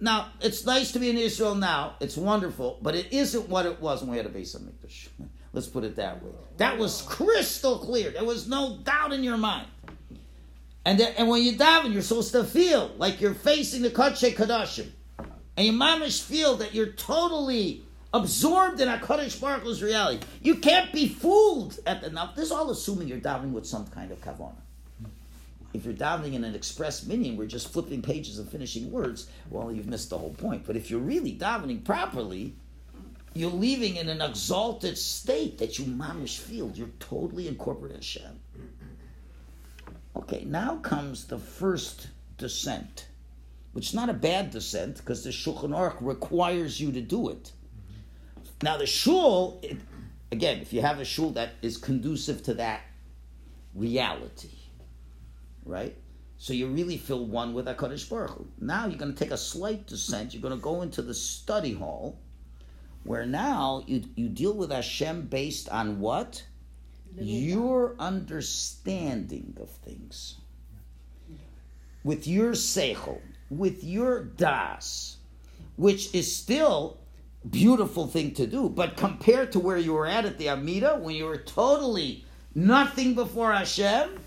[0.00, 1.96] Now, it's nice to be in Israel now.
[2.00, 5.08] It's wonderful, but it isn't what it was when we had a Beis Hamikdash.
[5.52, 6.30] Let's put it that way.
[6.58, 8.10] That was crystal clear.
[8.10, 9.66] There was no doubt in your mind.
[10.84, 14.90] And and when you daven, you're supposed to feel like you're facing the Kodesh Kodashim.
[15.56, 17.82] And you mamish feel that you're totally
[18.12, 20.24] absorbed in HaKadosh Baruch Hu's reality.
[20.42, 22.08] You can't be fooled at the...
[22.34, 24.54] This is all assuming you're davening with some kind of kavanah
[25.74, 29.70] if you're davening in an express minyan, we're just flipping pages and finishing words, well,
[29.70, 30.64] you've missed the whole point.
[30.66, 32.54] But if you're really davening properly,
[33.34, 36.72] you're leaving in an exalted state that you mamish feel.
[36.74, 38.40] You're totally incorporated Hashem.
[40.16, 43.06] Okay, now comes the first descent,
[43.72, 47.52] which is not a bad descent because the Shulchan Aruch requires you to do it.
[48.62, 49.76] Now the shul, it,
[50.32, 52.82] again, if you have a shul that is conducive to that
[53.74, 54.56] reality,
[55.64, 55.96] right?
[56.38, 58.46] So you really feel one with HaKadosh Baruch Hu.
[58.60, 60.32] Now you're going to take a slight descent.
[60.32, 62.18] You're going to go into the study hall,
[63.04, 66.44] where now you, you deal with Hashem based on what?
[67.16, 70.36] Your understanding of things.
[72.04, 75.16] With your seichel, with your das,
[75.76, 76.98] which is still
[77.50, 81.14] beautiful thing to do, but compared to where you were at at the Amida, when
[81.14, 82.24] you were totally
[82.54, 84.20] nothing before Hashem,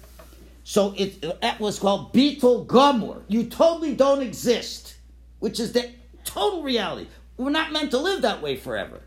[0.64, 3.24] so it that was called bittul gamur.
[3.28, 4.96] You totally don't exist,
[5.40, 5.92] which is the
[6.24, 7.08] total reality.
[7.38, 9.02] We're not meant to live that way forever.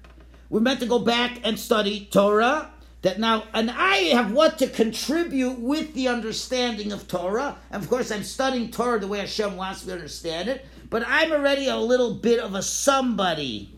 [0.51, 2.71] We're meant to go back and study Torah.
[3.03, 7.59] That now, and I have what to contribute with the understanding of Torah.
[7.71, 10.65] And of course, I'm studying Torah the way Hashem wants me to understand it.
[10.89, 13.75] But I'm already a little bit of a somebody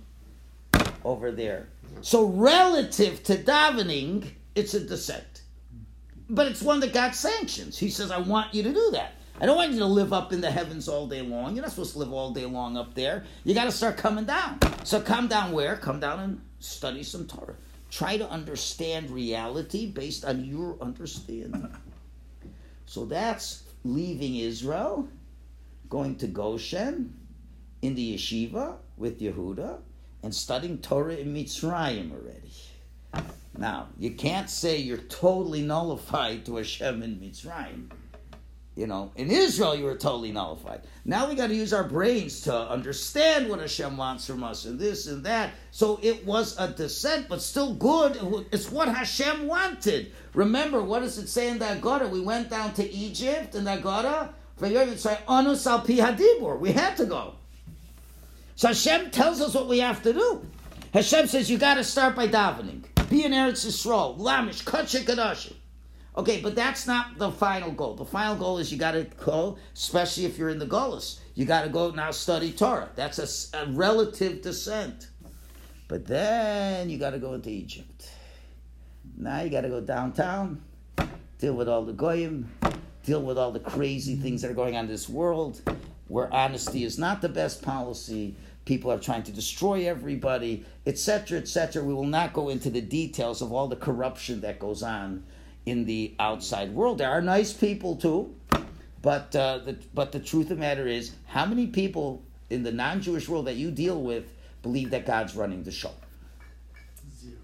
[1.06, 1.68] over there.
[2.02, 5.42] So relative to davening, it's a descent.
[6.28, 7.78] But it's one that God sanctions.
[7.78, 9.12] He says, I want you to do that.
[9.40, 11.54] I don't want you to live up in the heavens all day long.
[11.54, 13.24] You're not supposed to live all day long up there.
[13.44, 14.58] You got to start coming down.
[14.84, 15.76] So come down where?
[15.76, 17.54] Come down and study some Torah.
[17.90, 21.70] Try to understand reality based on your understanding.
[22.86, 25.08] So that's leaving Israel,
[25.88, 27.14] going to Goshen,
[27.82, 29.78] in the yeshiva with Yehuda,
[30.26, 32.50] and studying Torah in Mitzrayim already.
[33.56, 37.90] Now, you can't say you're totally nullified to Hashem in Mitzrayim.
[38.74, 40.82] You know, in Israel you were totally nullified.
[41.04, 44.80] Now we got to use our brains to understand what Hashem wants from us and
[44.80, 45.52] this and that.
[45.70, 48.18] So it was a descent, but still good.
[48.50, 50.12] It's what Hashem wanted.
[50.34, 52.08] Remember, what does it say in the Agora?
[52.08, 54.34] We went down to Egypt in the Agora.
[54.60, 54.96] We had
[56.96, 57.34] to go.
[58.56, 60.46] So Hashem tells us what we have to do.
[60.94, 62.84] Hashem says you got to start by davening.
[63.10, 65.52] Be an Eretz Yisrael, Lamish, Kachik.
[66.16, 67.94] Okay, but that's not the final goal.
[67.94, 71.20] The final goal is you got to go, especially if you're in the Golas.
[71.34, 72.88] You got to go now study Torah.
[72.96, 75.10] That's a, a relative descent.
[75.86, 78.10] But then you got to go into Egypt.
[79.18, 80.62] Now you got to go downtown,
[81.38, 82.50] deal with all the goyim,
[83.04, 85.60] deal with all the crazy things that are going on in this world,
[86.08, 88.34] where honesty is not the best policy.
[88.66, 91.82] People are trying to destroy everybody, etc., etc.
[91.82, 95.24] We will not go into the details of all the corruption that goes on
[95.66, 96.98] in the outside world.
[96.98, 98.34] There are nice people too,
[99.02, 102.72] but uh, the, but the truth of the matter is, how many people in the
[102.72, 105.92] non-Jewish world that you deal with believe that God's running the show?
[107.20, 107.36] Zero.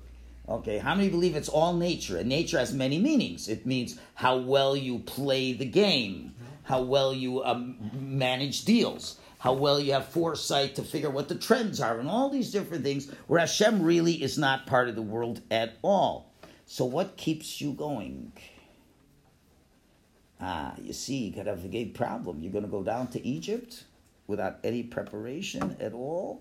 [0.49, 2.16] Okay, how many believe it's all nature?
[2.16, 3.49] And nature has many meanings.
[3.49, 9.53] It means how well you play the game, how well you um, manage deals, how
[9.53, 13.11] well you have foresight to figure what the trends are, and all these different things.
[13.26, 16.32] Where Hashem really is not part of the world at all.
[16.64, 18.32] So what keeps you going?
[20.40, 22.40] Ah, you see, you could have a big problem.
[22.40, 23.82] You're going to go down to Egypt
[24.28, 26.40] without any preparation at all,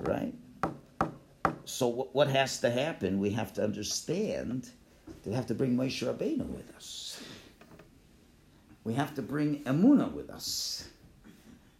[0.00, 0.32] right?
[1.66, 3.18] So what, has to happen?
[3.18, 4.70] We have to understand.
[5.26, 7.22] We have to bring Moshe Rabbeinu with us.
[8.82, 10.88] We have to bring Emuna with us.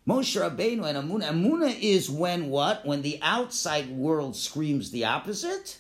[0.07, 1.31] Moshe Rabbeinu and Emuna.
[1.31, 2.85] Emuna is when what?
[2.85, 5.79] When the outside world screams the opposite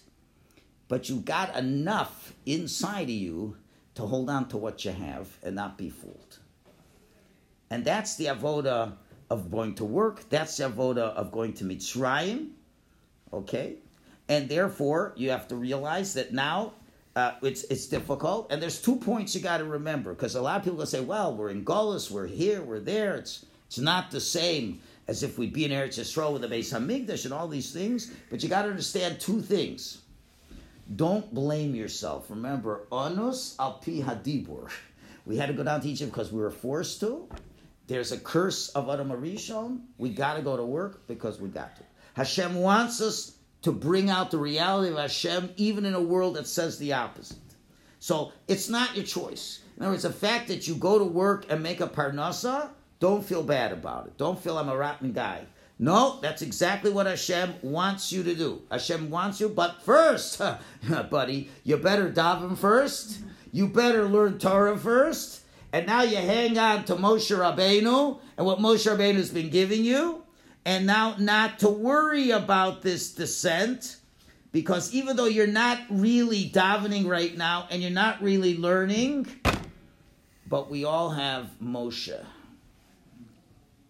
[0.92, 3.56] but you've got enough inside of you
[3.94, 6.38] to hold on to what you have and not be fooled.
[7.70, 8.92] And that's the avoda
[9.30, 10.28] of going to work.
[10.28, 12.50] That's the avoda of going to Mitzrayim.
[13.32, 13.76] Okay?
[14.28, 16.74] And therefore, you have to realize that now
[17.16, 18.52] uh, it's, it's difficult.
[18.52, 21.34] And there's two points you got to remember because a lot of people say, well,
[21.34, 23.16] we're in Golis, we're here, we're there.
[23.16, 26.78] It's, it's not the same as if we'd be in Eretz Yisrael with the Beis
[26.78, 28.12] Hamikdash and all these things.
[28.28, 30.02] But you got to understand two things.
[30.94, 32.28] Don't blame yourself.
[32.28, 34.70] Remember, onus al pi hadibur.
[35.24, 37.30] We had to go down to Egypt because we were forced to.
[37.86, 39.80] There's a curse of Adam Harishon.
[39.96, 41.82] We got to go to work because we got to.
[42.12, 46.46] Hashem wants us to bring out the reality of Hashem even in a world that
[46.46, 47.38] says the opposite.
[48.00, 49.60] So it's not your choice.
[49.78, 52.68] In other words, the fact that you go to work and make a parnasa,
[53.03, 54.16] don't feel bad about it.
[54.16, 55.44] Don't feel I'm a rotten guy.
[55.76, 58.62] No, that's exactly what Hashem wants you to do.
[58.70, 60.40] Hashem wants you, but first,
[61.11, 63.18] buddy, you better daven first.
[63.50, 65.40] You better learn Torah first.
[65.72, 69.84] And now you hang on to Moshe Rabbeinu and what Moshe Rabbeinu has been giving
[69.84, 70.22] you.
[70.64, 73.96] And now not to worry about this descent.
[74.53, 79.26] Because even though you're not really davening right now and you're not really learning,
[80.46, 82.24] but we all have Moshe.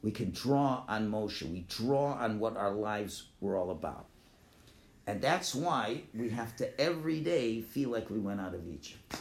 [0.02, 1.42] We can draw on Moshe.
[1.42, 4.06] We draw on what our lives were all about.
[5.06, 9.16] And that's why we have to every day feel like we went out of Egypt.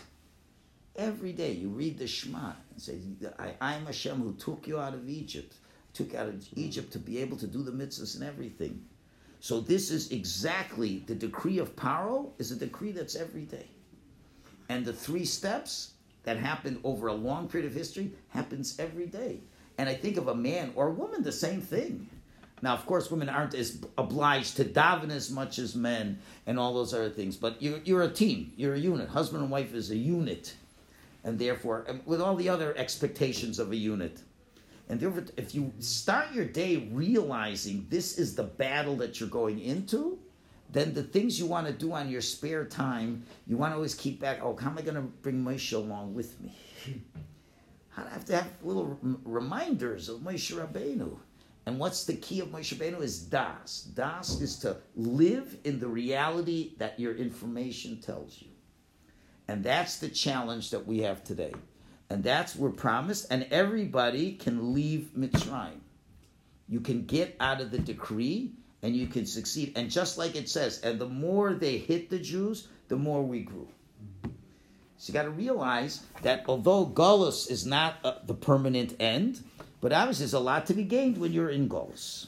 [0.95, 2.99] Every day you read the Shema and say,
[3.39, 5.55] I, am Hashem who took you out of Egypt,
[5.93, 8.83] took out of Egypt to be able to do the mitzvahs and everything.
[9.39, 13.67] So this is exactly the decree of Paro is a decree that's every day.
[14.69, 19.39] And the three steps that happened over a long period of history happens every day.
[19.81, 22.07] And I think of a man or a woman, the same thing.
[22.61, 26.75] Now, of course, women aren't as obliged to daven as much as men and all
[26.75, 29.09] those other things, but you're, you're a team, you're a unit.
[29.09, 30.53] Husband and wife is a unit,
[31.23, 34.21] and therefore, with all the other expectations of a unit.
[34.87, 39.59] And therefore, if you start your day realizing this is the battle that you're going
[39.61, 40.19] into,
[40.71, 43.95] then the things you want to do on your spare time, you want to always
[43.95, 44.43] keep back.
[44.43, 46.53] Oh, how am I going to bring Moshe along with me?
[47.97, 51.17] I have to have little reminders of Moshe Rabbeinu.
[51.65, 53.83] And what's the key of Moshe Rabbeinu is das.
[53.93, 58.47] Das is to live in the reality that your information tells you.
[59.47, 61.53] And that's the challenge that we have today.
[62.09, 65.79] And that's we're promised, and everybody can leave Mitzrayim.
[66.67, 69.73] You can get out of the decree and you can succeed.
[69.75, 73.41] And just like it says, and the more they hit the Jews, the more we
[73.41, 73.67] grew.
[75.01, 79.43] So you got to realize that although Gullus is not uh, the permanent end,
[79.81, 82.27] but obviously there's a lot to be gained when you're in Gullus.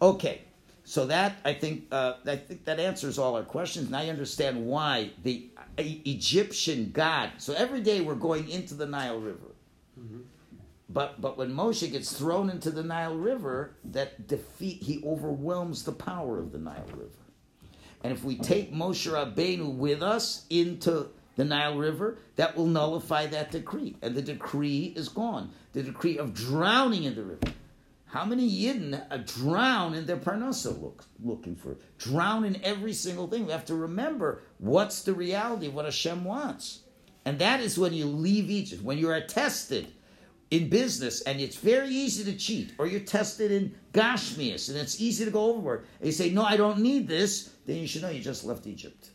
[0.00, 0.40] Okay,
[0.82, 3.88] so that I think uh, I think that answers all our questions.
[3.88, 7.34] Now you understand why the uh, Egyptian god.
[7.38, 9.54] So every day we're going into the Nile River.
[10.88, 15.92] But but when Moshe gets thrown into the Nile River, that defeat he overwhelms the
[15.92, 17.22] power of the Nile River.
[18.02, 21.06] And if we take Moshe Rabbeinu with us into
[21.36, 25.50] the Nile River, that will nullify that decree, and the decree is gone.
[25.72, 27.52] The decree of drowning in the river.
[28.12, 31.78] How many Yidden uh, drown in their parnasa look, looking for?
[31.96, 33.46] Drown in every single thing.
[33.46, 36.80] We have to remember what's the reality of what Hashem wants.
[37.24, 39.86] And that is when you leave Egypt, when you are tested
[40.50, 45.00] in business and it's very easy to cheat, or you're tested in Gashmias and it's
[45.00, 48.02] easy to go overboard, and you say, No, I don't need this, then you should
[48.02, 49.11] know you just left Egypt.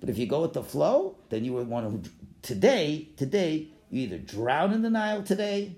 [0.00, 2.10] But if you go with the flow, then you would want to
[2.42, 5.76] today, today, you either drown in the Nile today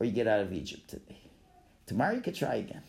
[0.00, 1.18] or you get out of Egypt today.
[1.86, 2.82] Tomorrow you could try again.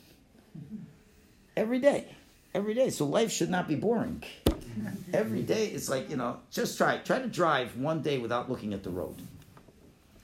[1.56, 2.16] Every day.
[2.54, 2.90] Every day.
[2.90, 4.24] So life should not be boring.
[5.14, 6.98] Every day it's like, you know, just try.
[6.98, 9.22] Try to drive one day without looking at the road.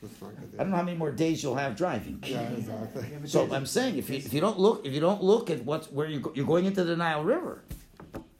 [0.01, 0.49] That's not good.
[0.55, 2.23] I don't know how many more days you'll have driving.
[2.25, 3.05] Yeah, exactly.
[3.25, 5.91] So I'm saying if you if you don't look if you don't look at what's
[5.91, 7.63] where you go, you're going into the Nile River,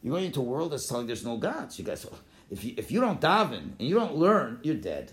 [0.05, 1.79] you're going into a world that's telling there's no gods.
[1.79, 2.05] You guys,
[2.51, 5.11] if you if you don't daven and you don't learn, you're dead.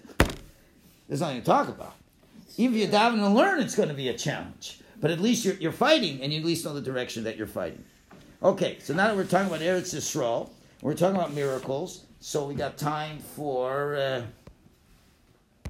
[1.09, 1.95] There's nothing to talk about.
[2.59, 4.81] Even if you daven and learn, it's going to be a challenge.
[5.01, 7.47] But at least you're you're fighting, and you at least know the direction that you're
[7.47, 7.83] fighting.
[8.43, 10.51] Okay, so now that we're talking about Eretz Yisrael,
[10.83, 12.05] we're talking about miracles.
[12.21, 13.97] So we got time for.
[13.97, 14.23] Uh,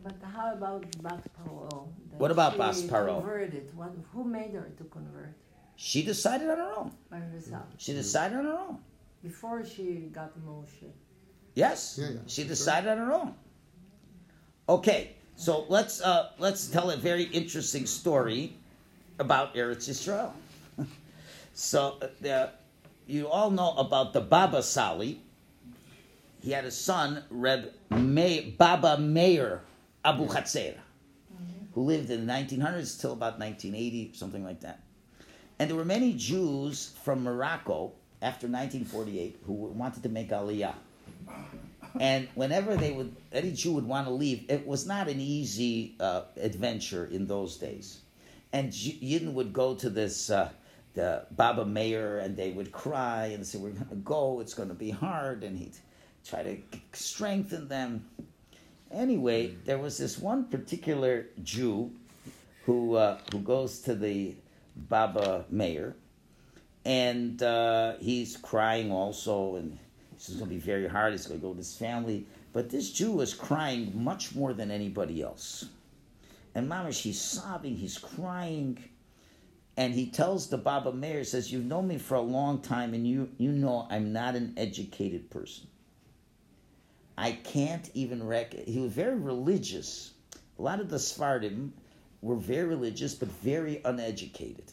[0.02, 1.86] But how about Bas Paro?
[2.18, 3.20] What about Bas Paro?
[3.20, 3.70] Converted.
[3.76, 5.36] What, who made her to convert
[5.76, 6.92] she decided on her own.
[7.10, 8.78] by herself She decided on her own.
[9.22, 10.90] Before she got the Moshe?
[11.54, 13.34] Yes, Yeah, yeah, she for decided on her own.
[14.68, 18.56] Okay, so let's uh, let's tell a very interesting story
[19.18, 20.32] about Eretz Yisrael.
[21.54, 21.98] so
[22.28, 22.46] uh,
[23.06, 25.20] you all know about the Baba Sali.
[26.40, 29.60] He had a son, Reb May, Baba Meir
[30.04, 30.78] Abuchatzeira,
[31.74, 34.80] who lived in the 1900s till about 1980, something like that.
[35.60, 37.92] And there were many Jews from Morocco
[38.22, 40.74] after 1948 who wanted to make Aliyah.
[42.00, 45.94] And whenever they would, any Jew would want to leave, it was not an easy
[46.00, 48.00] uh, adventure in those days.
[48.52, 50.50] And Yidden would go to this, uh,
[50.94, 54.68] the Baba Meir, and they would cry and say, We're going to go, it's going
[54.68, 55.42] to be hard.
[55.42, 55.76] And he'd
[56.24, 56.56] try to
[56.92, 58.06] strengthen them.
[58.90, 61.90] Anyway, there was this one particular Jew
[62.64, 64.34] who, uh, who goes to the
[64.76, 65.96] Baba Meir,
[66.84, 69.78] and uh, he's crying also, and
[70.14, 71.12] this is going to be very hard.
[71.12, 72.26] He's going to go with his family.
[72.52, 75.66] But this Jew is crying much more than anybody else.
[76.54, 78.78] And Mamish, he's sobbing, he's crying.
[79.76, 83.06] And he tells the Baba Meir, says, You've known me for a long time, and
[83.06, 85.66] you, you know I'm not an educated person.
[87.16, 88.52] I can't even rec.
[88.52, 90.12] He was very religious.
[90.58, 91.70] A lot of the Sfardim
[92.20, 94.64] were very religious, but very uneducated.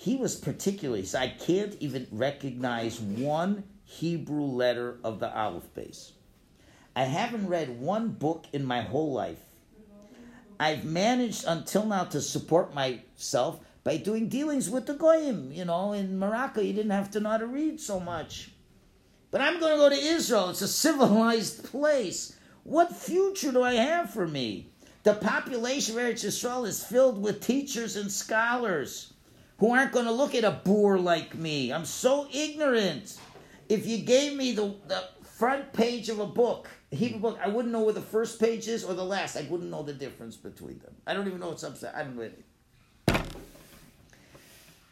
[0.00, 6.12] He was particularly, so I can't even recognize one Hebrew letter of the Aleph Beis.
[6.94, 9.42] I haven't read one book in my whole life.
[10.60, 15.50] I've managed until now to support myself by doing dealings with the Goyim.
[15.50, 18.52] You know, in Morocco, you didn't have to know how to read so much.
[19.32, 20.50] But I'm going to go to Israel.
[20.50, 22.36] It's a civilized place.
[22.62, 24.70] What future do I have for me?
[25.02, 29.14] The population of Eretz Yisrael is filled with teachers and scholars
[29.58, 31.72] who aren't going to look at a boor like me.
[31.72, 33.18] I'm so ignorant.
[33.68, 37.48] If you gave me the, the front page of a book, a Hebrew book, I
[37.48, 39.36] wouldn't know where the first page is or the last.
[39.36, 40.94] I wouldn't know the difference between them.
[41.06, 41.94] I don't even know what's upside.
[41.94, 42.44] I don't anything.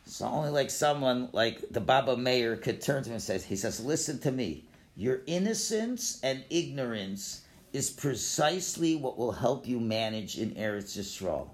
[0.06, 3.56] So only like someone like the Baba Meir could turn to him and says, he
[3.56, 4.64] says, listen to me.
[4.96, 7.42] Your innocence and ignorance
[7.72, 11.50] is precisely what will help you manage in Eretz Yisrael.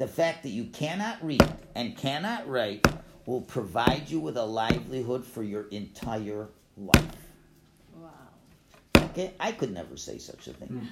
[0.00, 2.86] The fact that you cannot read and cannot write
[3.26, 6.48] will provide you with a livelihood for your entire
[6.78, 7.16] life.
[7.94, 8.08] Wow.
[8.96, 10.88] Okay, I could never say such a thing.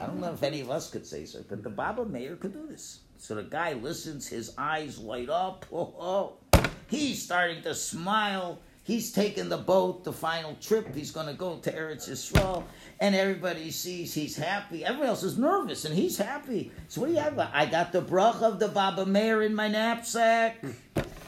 [0.00, 2.52] I don't know if any of us could say so, but the Baba Meir could
[2.52, 3.00] do this.
[3.18, 5.66] So the guy listens, his eyes light up.
[5.72, 6.60] Oh, oh.
[6.86, 8.60] He's starting to smile.
[8.82, 10.94] He's taking the boat, the final trip.
[10.94, 12.64] He's going to go to Eretz Yisrael.
[12.98, 14.84] And everybody sees he's happy.
[14.84, 16.72] Everyone else is nervous, and he's happy.
[16.88, 17.38] So what do you have?
[17.38, 20.64] I got the brach of the Baba Meir in my knapsack.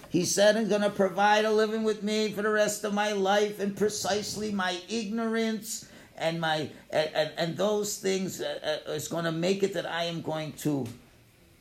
[0.08, 3.12] He said he's going to provide a living with me for the rest of my
[3.12, 5.88] life, and precisely my ignorance
[6.18, 9.86] and my and, and, and those things uh, uh, is going to make it that
[9.86, 10.86] I am going to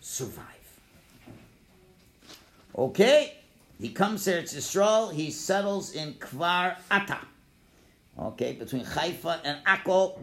[0.01, 0.45] survive.
[2.77, 3.40] Okay,
[3.81, 5.11] he comes here to Yisrael.
[5.11, 7.17] He settles in Kfar Ata.
[8.19, 10.19] Okay, between Haifa and Akko.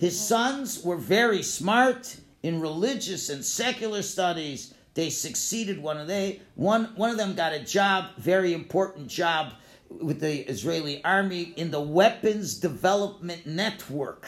[0.00, 4.72] His sons were very smart in religious and secular studies.
[4.94, 5.82] They succeeded.
[5.82, 9.52] One of they one one of them got a job, very important job
[9.90, 14.26] with the Israeli army in the weapons development network.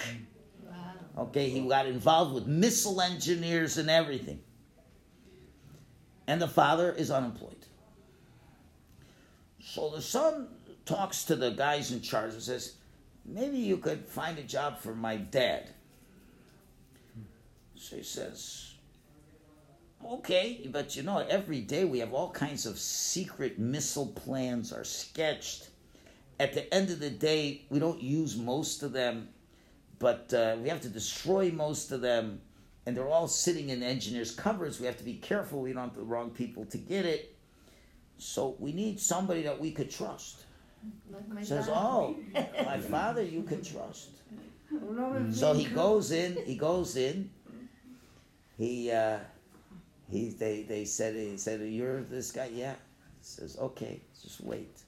[1.17, 4.41] Okay, he got involved with missile engineers and everything.
[6.27, 7.58] And the father is unemployed.
[9.79, 10.49] So the son
[10.87, 12.75] talks to the guys in charge and says,
[13.25, 15.69] Maybe you could find a job for my dad.
[17.77, 18.73] So he says,
[20.05, 24.83] Okay, but you know, every day we have all kinds of secret missile plans are
[24.83, 25.69] sketched.
[26.41, 29.29] At the end of the day, we don't use most of them,
[30.01, 32.41] but uh, we have to destroy most of them,
[32.85, 34.81] and they're all sitting in engineers' cupboards.
[34.81, 37.38] We have to be careful we don't have the wrong people to get it.
[38.19, 40.45] So we need somebody that we could trust.
[41.11, 41.75] Like Says, dad.
[41.75, 42.17] oh,
[42.65, 44.11] my father, you can trust.
[45.33, 46.37] So he goes in.
[46.45, 47.31] He goes in.
[48.57, 49.19] He uh,
[50.11, 52.51] he they they said he said you're this guy.
[52.53, 52.73] Yeah.
[52.73, 54.01] He says okay.
[54.21, 54.81] Just wait.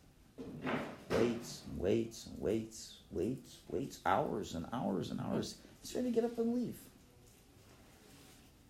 [1.10, 3.98] Waits, and waits, and waits, waits, waits.
[4.06, 5.56] Hours and hours and hours.
[5.82, 6.76] He's ready to get up and leave.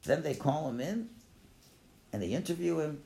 [0.04, 1.10] Then they call him in,
[2.12, 3.02] and they interview him,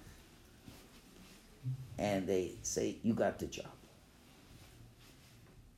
[1.98, 3.66] and they say you got the job.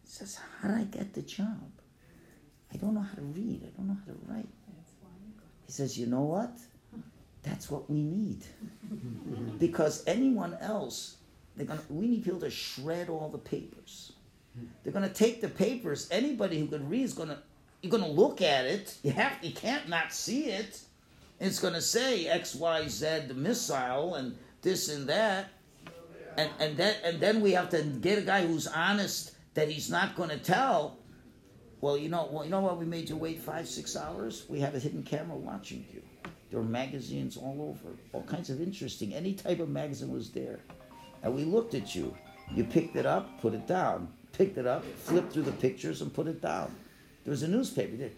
[0.04, 1.70] He says, how did I get the job?
[2.72, 3.62] I don't know how to read.
[3.64, 4.48] I don't know how to write.
[5.66, 6.52] He says, You know what?
[7.42, 8.44] That's what we need.
[9.58, 11.16] because anyone else,
[11.56, 14.12] they're gonna we need people to shred all the papers.
[14.82, 17.38] They're gonna take the papers, anybody who can read is gonna
[17.82, 18.96] you're gonna look at it.
[19.02, 20.80] You have you can't not see it.
[21.40, 25.50] It's gonna say X, Y, Z the missile and this and that.
[26.36, 29.90] And and then and then we have to get a guy who's honest that he's
[29.90, 30.98] not gonna tell
[31.80, 32.78] well, you know, well, you know what?
[32.78, 34.46] We made you wait five, six hours.
[34.48, 36.02] We had a hidden camera watching you.
[36.50, 39.14] There were magazines all over, all kinds of interesting.
[39.14, 40.60] Any type of magazine was there,
[41.22, 42.16] and we looked at you.
[42.54, 44.08] You picked it up, put it down.
[44.32, 46.74] Picked it up, flipped through the pictures, and put it down.
[47.24, 48.10] There was a newspaper there.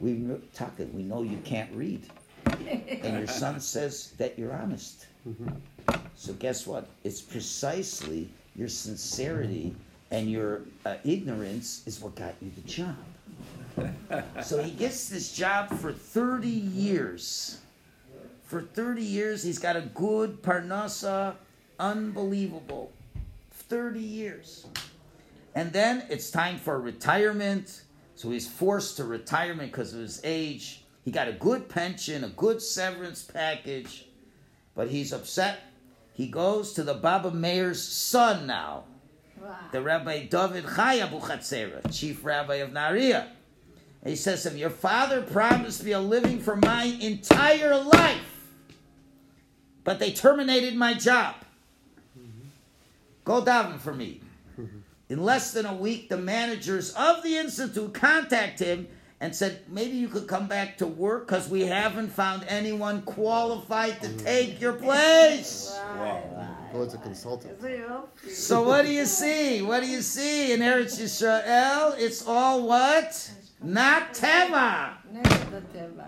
[0.00, 2.06] We Taka, we know you can't read,
[2.44, 5.06] and your son says that you're honest.
[5.26, 5.48] Mm-hmm.
[6.16, 6.88] So guess what?
[7.04, 9.74] It's precisely your sincerity
[10.10, 12.96] and your uh, ignorance is what got you the job.
[14.42, 17.60] so he gets this job for 30 years.
[18.44, 21.34] For 30 years, he's got a good parnasa,
[21.78, 22.92] unbelievable.
[23.50, 24.66] 30 years.
[25.54, 27.82] And then it's time for retirement.
[28.14, 30.84] So he's forced to retirement because of his age.
[31.04, 34.06] He got a good pension, a good severance package,
[34.74, 35.60] but he's upset.
[36.16, 38.84] He goes to the Baba Meir's son now,
[39.38, 39.54] Wow.
[39.70, 43.26] the Rabbi David Chai Abuchatzeira, chief rabbi of Nahariya.
[44.00, 48.48] And he says to him, Your father promised me a living for my entire life,
[49.84, 51.34] but they terminated my job.
[53.24, 54.22] Go daven for me.
[55.10, 58.88] In less than a week, the managers of the institute contact him
[59.20, 64.00] and said, Maybe you could come back to work because we haven't found anyone qualified
[64.02, 65.78] to take your place.
[66.72, 67.58] Go as a consultant.
[68.28, 69.62] So what do you see?
[69.62, 71.98] What do you see in Eretz Yisrael?
[71.98, 73.30] It's all what?
[73.62, 74.92] Not Teva.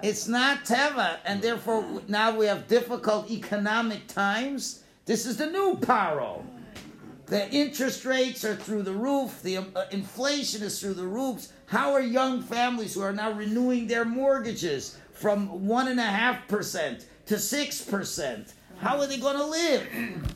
[0.03, 4.83] It's not Teva, and therefore now we have difficult economic times.
[5.07, 6.43] This is the new paro.
[7.29, 9.43] The interest rates are through the roof.
[9.43, 11.53] The uh, inflation is through the roofs.
[11.67, 16.49] How are young families who are now renewing their mortgages from one and a half
[16.49, 18.55] percent to six percent?
[18.81, 19.89] How are they going to live?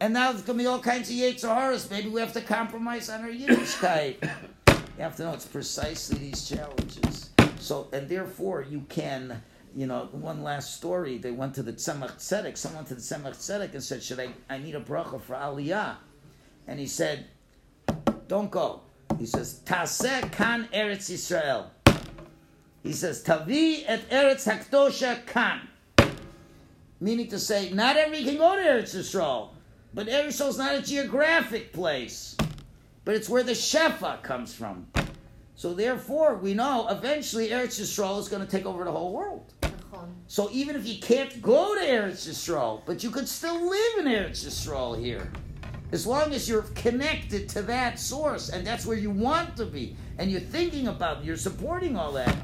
[0.00, 1.90] And now there's going to be all kinds of Yetzaharas.
[1.90, 4.22] Maybe we have to compromise on our Yiddishkeit.
[4.68, 7.30] You have to know it's precisely these challenges.
[7.58, 9.42] So, and therefore, you can,
[9.74, 11.18] you know, one last story.
[11.18, 12.56] They went to the Tzemach Tzedek.
[12.56, 14.28] Someone to the Tzemach Tzedek and said, "Should I?
[14.48, 15.96] I need a bracha for Aliyah."
[16.68, 17.26] and he said,
[18.28, 18.82] Don't go.
[19.18, 21.70] He says, "Tase kan Eretz Israel.
[22.82, 25.66] He says, Tavi et Eretz Hakdosha kan.
[27.00, 29.54] Meaning to say, not everybody can go to Eretz Israel,
[29.94, 32.36] but Eretz Israel is not a geographic place,
[33.04, 34.86] but it's where the Shefa comes from.
[35.56, 39.52] So therefore, we know eventually Eretz Yisrael is going to take over the whole world.
[40.28, 44.04] So even if you can't go to Eretz Yisrael, but you could still live in
[44.04, 45.32] Eretz Yisrael here
[45.92, 49.96] as long as you're connected to that source, and that's where you want to be,
[50.18, 52.36] and you're thinking about, it, you're supporting all that.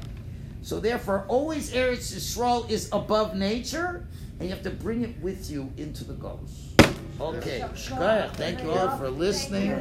[0.61, 4.07] So therefore, always Eretz Yisrael is above nature,
[4.39, 6.71] and you have to bring it with you into the galus.
[7.21, 7.63] Okay,
[8.33, 9.71] thank you all for listening.